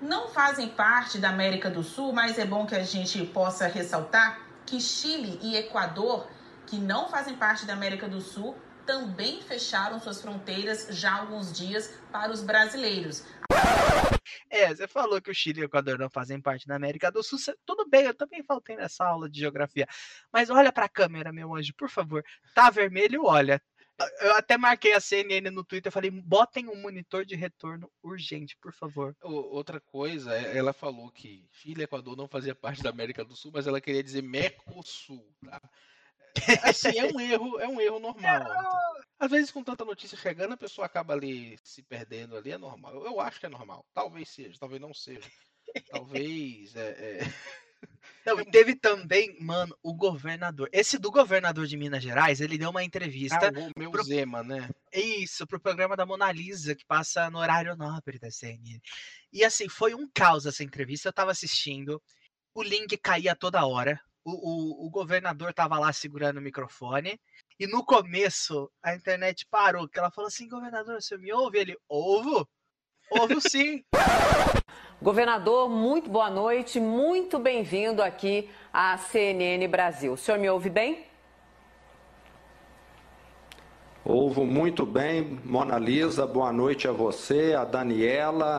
não 0.00 0.28
fazem 0.28 0.68
parte 0.68 1.18
da 1.18 1.28
América 1.28 1.70
do 1.70 1.82
Sul, 1.82 2.12
mas 2.12 2.38
é 2.38 2.44
bom 2.44 2.66
que 2.66 2.74
a 2.74 2.84
gente 2.84 3.24
possa 3.26 3.66
ressaltar 3.66 4.40
que 4.64 4.80
Chile 4.80 5.38
e 5.42 5.56
Equador, 5.56 6.26
que 6.66 6.76
não 6.78 7.08
fazem 7.08 7.34
parte 7.34 7.66
da 7.66 7.72
América 7.72 8.08
do 8.08 8.20
Sul, 8.20 8.56
também 8.88 9.42
fecharam 9.42 10.00
suas 10.00 10.22
fronteiras 10.22 10.86
já 10.88 11.12
há 11.12 11.20
alguns 11.20 11.52
dias 11.52 11.94
para 12.10 12.32
os 12.32 12.42
brasileiros. 12.42 13.22
É, 14.48 14.74
você 14.74 14.88
falou 14.88 15.20
que 15.20 15.30
o 15.30 15.34
Chile 15.34 15.60
e 15.60 15.62
o 15.62 15.66
Equador 15.66 15.98
não 15.98 16.08
fazem 16.08 16.40
parte 16.40 16.66
da 16.66 16.76
América 16.76 17.12
do 17.12 17.22
Sul. 17.22 17.38
Tudo 17.66 17.86
bem, 17.86 18.06
eu 18.06 18.14
também 18.14 18.42
faltei 18.42 18.76
nessa 18.76 19.04
aula 19.04 19.28
de 19.28 19.40
geografia. 19.40 19.86
Mas 20.32 20.48
olha 20.48 20.72
para 20.72 20.86
a 20.86 20.88
câmera, 20.88 21.30
meu 21.30 21.54
anjo, 21.54 21.74
por 21.76 21.90
favor. 21.90 22.24
Tá 22.54 22.70
vermelho, 22.70 23.26
olha. 23.26 23.60
Eu 24.20 24.34
até 24.36 24.56
marquei 24.56 24.94
a 24.94 25.00
CNN 25.00 25.50
no 25.50 25.64
Twitter, 25.64 25.90
falei, 25.90 26.10
botem 26.10 26.68
um 26.68 26.80
monitor 26.80 27.26
de 27.26 27.34
retorno 27.34 27.90
urgente, 28.02 28.56
por 28.56 28.72
favor. 28.72 29.14
Outra 29.20 29.80
coisa, 29.80 30.32
é, 30.34 30.56
ela 30.56 30.72
falou 30.72 31.10
que 31.10 31.44
Chile 31.50 31.80
e 31.80 31.84
Equador 31.84 32.16
não 32.16 32.28
fazia 32.28 32.54
parte 32.54 32.82
da 32.82 32.90
América 32.90 33.24
do 33.24 33.36
Sul, 33.36 33.50
mas 33.52 33.66
ela 33.66 33.80
queria 33.80 34.02
dizer 34.02 34.22
Mercosul? 34.22 35.26
Assim, 36.62 36.98
é 36.98 37.04
um 37.12 37.20
erro, 37.20 37.60
é 37.60 37.68
um 37.68 37.80
erro 37.80 37.98
normal. 37.98 38.44
Às 39.18 39.30
vezes, 39.30 39.50
com 39.50 39.64
tanta 39.64 39.84
notícia 39.84 40.16
chegando, 40.16 40.52
a 40.52 40.56
pessoa 40.56 40.86
acaba 40.86 41.12
ali 41.12 41.58
se 41.62 41.82
perdendo 41.82 42.36
ali, 42.36 42.52
é 42.52 42.58
normal. 42.58 43.04
Eu 43.04 43.20
acho 43.20 43.40
que 43.40 43.46
é 43.46 43.48
normal. 43.48 43.84
Talvez 43.92 44.28
seja, 44.28 44.56
talvez 44.58 44.80
não 44.80 44.94
seja. 44.94 45.28
Talvez. 45.90 46.74
É, 46.76 46.88
é... 46.88 47.18
Não, 48.26 48.40
e 48.40 48.44
teve 48.44 48.74
também, 48.74 49.36
mano, 49.40 49.76
o 49.82 49.94
governador. 49.94 50.68
Esse 50.72 50.98
do 50.98 51.10
governador 51.10 51.66
de 51.66 51.76
Minas 51.76 52.02
Gerais, 52.02 52.40
ele 52.40 52.58
deu 52.58 52.70
uma 52.70 52.82
entrevista. 52.82 53.48
Ah, 53.48 53.70
o 53.76 53.78
meu 53.78 53.90
pro... 53.90 54.02
Zema, 54.02 54.42
né? 54.42 54.68
Isso, 54.92 55.46
pro 55.46 55.60
programa 55.60 55.96
da 55.96 56.04
Mona 56.04 56.30
Lisa, 56.30 56.74
que 56.74 56.84
passa 56.84 57.30
no 57.30 57.38
horário 57.38 57.76
nobre 57.76 58.18
da 58.18 58.30
CNN. 58.30 58.80
E 59.32 59.44
assim, 59.44 59.68
foi 59.68 59.94
um 59.94 60.08
caos 60.12 60.44
essa 60.44 60.64
entrevista. 60.64 61.08
Eu 61.08 61.12
tava 61.12 61.30
assistindo. 61.30 62.02
O 62.52 62.62
link 62.62 62.96
caía 62.98 63.36
toda 63.36 63.64
hora 63.64 64.00
o, 64.24 64.84
o, 64.84 64.86
o 64.86 64.90
governador 64.90 65.50
estava 65.50 65.78
lá 65.78 65.92
segurando 65.92 66.38
o 66.38 66.42
microfone. 66.42 67.18
E 67.58 67.66
no 67.66 67.84
começo, 67.84 68.70
a 68.82 68.94
internet 68.94 69.46
parou, 69.50 69.88
que 69.88 69.98
ela 69.98 70.10
falou 70.10 70.28
assim, 70.28 70.48
governador, 70.48 71.00
você 71.00 71.16
me 71.16 71.32
ouve? 71.32 71.58
Ele, 71.58 71.76
ouvo? 71.88 72.48
Ouvo 73.10 73.40
sim. 73.40 73.82
Governador, 75.00 75.68
muito 75.68 76.10
boa 76.10 76.28
noite, 76.28 76.80
muito 76.80 77.38
bem-vindo 77.38 78.02
aqui 78.02 78.50
à 78.72 78.98
CNN 78.98 79.66
Brasil. 79.68 80.12
O 80.12 80.16
senhor 80.16 80.38
me 80.38 80.50
ouve 80.50 80.68
bem? 80.68 81.06
Ouvo 84.04 84.44
muito 84.44 84.84
bem, 84.86 85.38
Mona 85.44 85.78
Lisa, 85.78 86.26
boa 86.26 86.52
noite 86.52 86.88
a 86.88 86.92
você, 86.92 87.54
a 87.54 87.64
Daniela. 87.64 88.56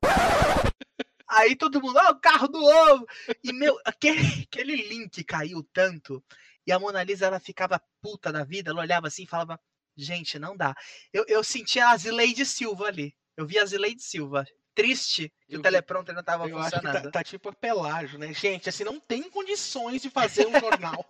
Aí 1.39 1.55
todo 1.55 1.81
mundo, 1.81 1.97
ó, 1.97 2.07
oh, 2.09 2.11
o 2.11 2.19
carro 2.19 2.47
do 2.49 2.61
ovo! 2.61 3.07
E, 3.41 3.53
meu, 3.53 3.79
aquele, 3.85 4.43
aquele 4.43 4.75
link 4.75 5.23
caiu 5.23 5.65
tanto. 5.73 6.21
E 6.67 6.71
a 6.71 6.77
Mona 6.77 7.01
Lisa, 7.01 7.27
ela 7.27 7.39
ficava 7.39 7.81
puta 8.01 8.31
da 8.31 8.43
vida. 8.43 8.71
Ela 8.71 8.81
olhava 8.81 9.07
assim 9.07 9.23
e 9.23 9.27
falava, 9.27 9.57
gente, 9.95 10.37
não 10.37 10.55
dá. 10.55 10.75
Eu, 11.13 11.23
eu 11.27 11.41
sentia 11.43 11.89
a 11.89 11.97
Zileide 11.97 12.45
Silva 12.45 12.87
ali. 12.87 13.15
Eu 13.37 13.47
vi 13.47 13.57
a 13.57 13.65
Zileide 13.65 14.03
Silva. 14.03 14.45
Triste 14.75 15.31
que 15.47 15.55
eu, 15.55 15.59
o 15.59 15.63
teleprompter 15.63 16.13
não 16.13 16.23
tava 16.23 16.47
funcionando. 16.47 17.03
Tá, 17.03 17.11
tá, 17.11 17.23
tipo 17.23 17.53
pelágio, 17.55 18.19
né? 18.19 18.33
Gente, 18.33 18.67
assim, 18.67 18.83
não 18.83 18.99
tem 18.99 19.29
condições 19.29 20.01
de 20.01 20.09
fazer 20.09 20.45
um 20.45 20.51
jornal. 20.59 21.05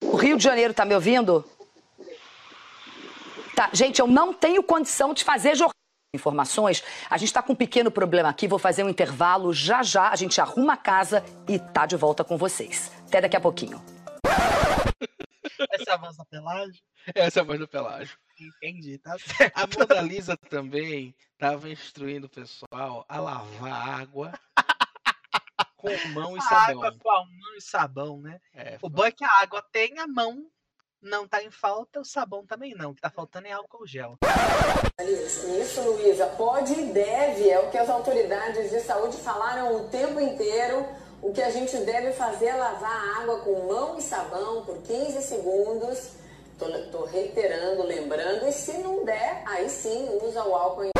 o 0.00 0.16
Rio 0.16 0.36
de 0.36 0.44
Janeiro 0.44 0.72
tá 0.72 0.84
me 0.84 0.94
ouvindo? 0.94 1.44
Tá, 3.56 3.70
gente, 3.72 4.00
eu 4.00 4.06
não 4.06 4.32
tenho 4.32 4.62
condição 4.62 5.12
de 5.12 5.24
fazer 5.24 5.56
jornal 5.56 5.74
informações. 6.14 6.82
A 7.10 7.16
gente 7.18 7.28
está 7.28 7.42
com 7.42 7.52
um 7.52 7.56
pequeno 7.56 7.90
problema 7.90 8.28
aqui, 8.28 8.48
vou 8.48 8.58
fazer 8.58 8.84
um 8.84 8.88
intervalo. 8.88 9.52
Já 9.52 9.82
já 9.82 10.10
a 10.10 10.16
gente 10.16 10.40
arruma 10.40 10.74
a 10.74 10.76
casa 10.76 11.24
e 11.48 11.58
tá 11.58 11.86
de 11.86 11.96
volta 11.96 12.24
com 12.24 12.36
vocês. 12.36 12.90
Até 13.06 13.20
daqui 13.20 13.36
a 13.36 13.40
pouquinho. 13.40 13.82
Essa 15.70 15.90
é 15.90 15.92
a 15.92 15.96
voz 15.96 16.16
da 16.16 16.24
Pelágio? 16.24 16.82
Essa 17.14 17.40
é 17.40 17.42
a 17.42 17.44
voz 17.44 17.58
do 17.58 17.68
Pelágio. 17.68 18.18
Entendi, 18.40 18.98
tá 18.98 19.16
certo. 19.20 19.56
A 19.56 19.66
Mona 19.66 20.00
Lisa 20.00 20.36
também 20.36 21.14
estava 21.32 21.68
instruindo 21.68 22.26
o 22.26 22.30
pessoal 22.30 23.04
a 23.08 23.20
lavar 23.20 24.00
água 24.00 24.32
com 25.76 26.08
mão 26.08 26.36
e 26.36 26.40
sabão. 26.40 26.82
Água 26.82 26.98
com 26.98 27.10
a 27.10 27.24
mão 27.24 27.56
e 27.56 27.60
sabão, 27.60 28.20
né? 28.20 28.40
É, 28.54 28.78
o 28.80 28.88
bom 28.88 29.04
é 29.04 29.12
que 29.12 29.24
a 29.24 29.42
água 29.42 29.62
tem 29.70 29.98
a 29.98 30.06
mão 30.06 30.46
não 31.04 31.28
tá 31.28 31.42
em 31.42 31.50
falta, 31.50 32.00
o 32.00 32.04
sabão 32.04 32.46
também 32.46 32.74
não. 32.74 32.90
O 32.90 32.94
que 32.94 33.02
tá 33.02 33.10
faltando 33.10 33.46
é 33.46 33.52
álcool 33.52 33.86
gel. 33.86 34.16
Isso, 35.60 35.82
Luísa, 35.82 36.26
pode 36.28 36.72
e 36.72 36.92
deve, 36.92 37.50
é 37.50 37.60
o 37.60 37.70
que 37.70 37.78
as 37.78 37.90
autoridades 37.90 38.70
de 38.70 38.80
saúde 38.80 39.16
falaram 39.18 39.76
o 39.76 39.88
tempo 39.88 40.18
inteiro. 40.18 40.86
O 41.22 41.32
que 41.32 41.42
a 41.42 41.50
gente 41.50 41.76
deve 41.78 42.12
fazer 42.12 42.46
é 42.46 42.54
lavar 42.54 42.90
a 42.90 43.22
água 43.22 43.40
com 43.40 43.66
mão 43.66 43.98
e 43.98 44.02
sabão 44.02 44.64
por 44.64 44.78
15 44.82 45.22
segundos. 45.22 46.12
Tô, 46.58 46.66
tô 46.90 47.04
reiterando, 47.04 47.82
lembrando, 47.82 48.46
e 48.46 48.52
se 48.52 48.78
não 48.78 49.04
der, 49.04 49.42
aí 49.46 49.68
sim 49.68 50.08
usa 50.22 50.44
o 50.44 50.54
álcool 50.54 50.84
em... 50.84 50.90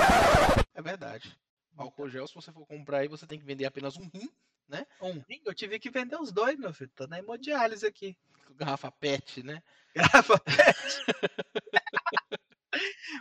É 0.74 0.82
verdade. 0.82 1.36
Álcool 1.76 2.08
gel, 2.08 2.26
se 2.26 2.34
você 2.34 2.52
for 2.52 2.66
comprar 2.66 2.98
aí, 2.98 3.08
você 3.08 3.26
tem 3.26 3.38
que 3.38 3.44
vender 3.44 3.64
apenas 3.64 3.96
um 3.96 4.08
rim, 4.12 4.28
né? 4.68 4.86
Um 5.00 5.20
rim? 5.28 5.40
Eu 5.44 5.54
tive 5.54 5.78
que 5.78 5.90
vender 5.90 6.16
os 6.16 6.32
dois, 6.32 6.58
meu 6.58 6.72
filho. 6.72 6.90
Tô 6.94 7.06
na 7.06 7.18
hemodiálise 7.18 7.86
aqui. 7.86 8.16
Garrafa 8.56 8.90
PET, 8.90 9.42
né? 9.42 9.62
Garrafa 9.94 10.38
PET. 10.38 10.76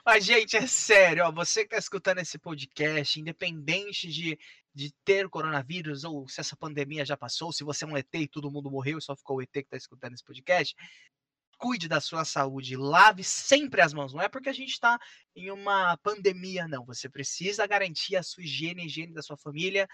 Mas, 0.05 0.25
gente, 0.25 0.57
é 0.57 0.67
sério, 0.67 1.25
ó, 1.25 1.31
você 1.31 1.63
que 1.63 1.69
tá 1.69 1.77
escutando 1.77 2.19
esse 2.19 2.37
podcast, 2.37 3.19
independente 3.19 4.09
de, 4.09 4.37
de 4.73 4.91
ter 5.05 5.29
coronavírus 5.29 6.03
ou 6.03 6.27
se 6.27 6.41
essa 6.41 6.57
pandemia 6.57 7.05
já 7.05 7.15
passou, 7.15 7.53
se 7.53 7.63
você 7.63 7.85
é 7.85 7.87
um 7.87 7.95
ET 7.95 8.13
e 8.13 8.27
todo 8.27 8.51
mundo 8.51 8.71
morreu 8.71 8.97
e 8.97 9.01
só 9.01 9.15
ficou 9.15 9.37
o 9.37 9.41
ET 9.41 9.51
que 9.51 9.63
tá 9.63 9.77
escutando 9.77 10.13
esse 10.13 10.23
podcast, 10.23 10.75
cuide 11.57 11.87
da 11.87 12.01
sua 12.01 12.25
saúde, 12.25 12.75
lave 12.75 13.23
sempre 13.23 13.81
as 13.81 13.93
mãos. 13.93 14.13
Não 14.13 14.21
é 14.21 14.27
porque 14.27 14.49
a 14.49 14.53
gente 14.53 14.71
está 14.71 14.99
em 15.35 15.49
uma 15.51 15.95
pandemia, 15.97 16.67
não. 16.67 16.85
Você 16.85 17.07
precisa 17.07 17.65
garantir 17.65 18.17
a 18.17 18.23
sua 18.23 18.43
higiene, 18.43 18.81
a 18.81 18.85
higiene 18.85 19.13
da 19.13 19.21
sua 19.21 19.37
família, 19.37 19.87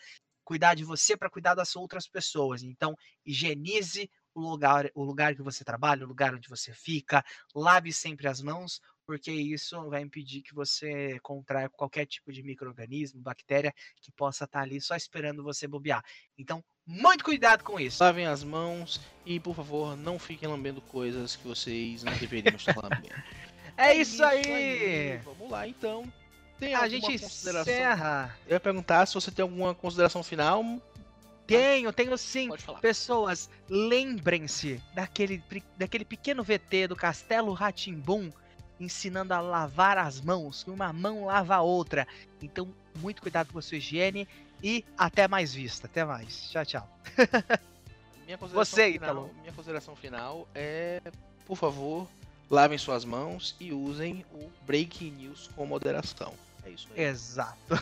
cuidar 0.49 0.73
de 0.73 0.83
você 0.83 1.15
para 1.15 1.29
cuidar 1.29 1.53
das 1.53 1.75
outras 1.75 2.07
pessoas. 2.07 2.63
Então, 2.63 2.95
higienize 3.23 4.09
o 4.33 4.41
lugar, 4.41 4.89
o 4.95 5.03
lugar 5.03 5.35
que 5.35 5.43
você 5.43 5.63
trabalha, 5.63 6.03
o 6.03 6.07
lugar 6.07 6.33
onde 6.33 6.49
você 6.49 6.73
fica, 6.73 7.23
lave 7.53 7.93
sempre 7.93 8.27
as 8.27 8.41
mãos, 8.41 8.81
porque 9.05 9.31
isso 9.31 9.87
vai 9.91 10.01
impedir 10.01 10.41
que 10.41 10.55
você 10.55 11.19
contraia 11.19 11.69
qualquer 11.69 12.07
tipo 12.07 12.33
de 12.33 12.41
microorganismo, 12.41 13.21
bactéria 13.21 13.71
que 14.01 14.11
possa 14.11 14.45
estar 14.45 14.57
tá 14.57 14.65
ali 14.65 14.81
só 14.81 14.95
esperando 14.95 15.43
você 15.43 15.67
bobear. 15.67 16.03
Então, 16.35 16.63
muito 16.83 17.23
cuidado 17.23 17.63
com 17.63 17.79
isso. 17.79 18.03
Lavem 18.03 18.25
as 18.25 18.43
mãos 18.43 18.99
e, 19.23 19.39
por 19.39 19.55
favor, 19.55 19.95
não 19.95 20.17
fiquem 20.17 20.49
lambendo 20.49 20.81
coisas 20.81 21.35
que 21.35 21.47
vocês 21.47 22.03
não 22.03 22.17
deveriam 22.17 22.55
estar 22.55 22.75
lambendo. 22.75 23.13
É, 23.77 23.91
é 23.91 23.95
isso 24.01 24.21
aí. 24.21 24.41
aí! 24.45 25.17
Vamos 25.19 25.49
lá, 25.49 25.65
então. 25.65 26.11
Tem 26.59 26.75
a 26.75 26.87
gente 26.87 27.13
encerra. 27.13 28.35
Eu 28.47 28.53
ia 28.53 28.59
perguntar 28.59 29.05
se 29.05 29.13
você 29.13 29.31
tem 29.31 29.43
alguma 29.43 29.73
consideração 29.73 30.21
final, 30.21 30.63
Tenho, 31.49 31.91
tenho 31.91 32.15
sim. 32.15 32.49
Pessoas, 32.79 33.49
lembrem-se 33.67 34.79
daquele, 34.93 35.43
daquele 35.75 36.05
pequeno 36.05 36.43
VT 36.43 36.89
do 36.89 36.95
Castelo 36.95 37.53
Ratimbum 37.53 38.31
ensinando 38.79 39.33
a 39.33 39.41
lavar 39.41 39.97
as 39.97 40.21
mãos, 40.21 40.63
que 40.63 40.69
uma 40.69 40.93
mão 40.93 41.25
lava 41.25 41.55
a 41.55 41.61
outra. 41.61 42.07
Então, 42.41 42.73
muito 42.97 43.21
cuidado 43.21 43.51
com 43.51 43.59
a 43.59 43.61
sua 43.61 43.77
higiene 43.77 44.27
e 44.63 44.85
até 44.97 45.27
mais 45.27 45.53
vista. 45.53 45.87
Até 45.87 46.05
mais. 46.05 46.49
Tchau, 46.49 46.65
tchau. 46.65 46.89
Minha 48.25 48.37
Você, 48.37 48.93
final, 48.93 49.31
Minha 49.41 49.53
consideração 49.53 49.95
final 49.95 50.47
é, 50.53 51.01
por 51.47 51.57
favor, 51.57 52.07
lavem 52.47 52.77
suas 52.77 53.03
mãos 53.03 53.55
e 53.59 53.73
usem 53.73 54.23
o 54.31 54.51
Breaking 54.67 55.11
News 55.11 55.49
com 55.55 55.65
moderação. 55.65 56.33
É 56.63 56.69
isso 56.69 56.87
aí. 56.93 57.01
Exato. 57.03 57.75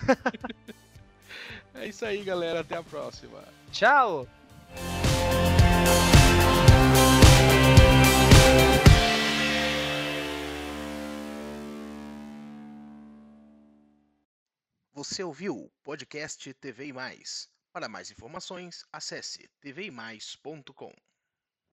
é 1.74 1.88
isso 1.88 2.06
aí, 2.06 2.24
galera. 2.24 2.62
Até 2.62 2.76
a 2.76 2.84
próxima. 2.84 3.44
Tchau. 3.72 4.28
Você 14.94 15.24
ouviu 15.24 15.56
o 15.56 15.70
podcast 15.84 16.54
TV 16.56 16.92
Mais. 16.92 17.48
Para 17.72 17.88
mais 17.88 18.10
informações, 18.10 18.84
acesse 18.92 19.48
tvmais.com. 19.62 20.92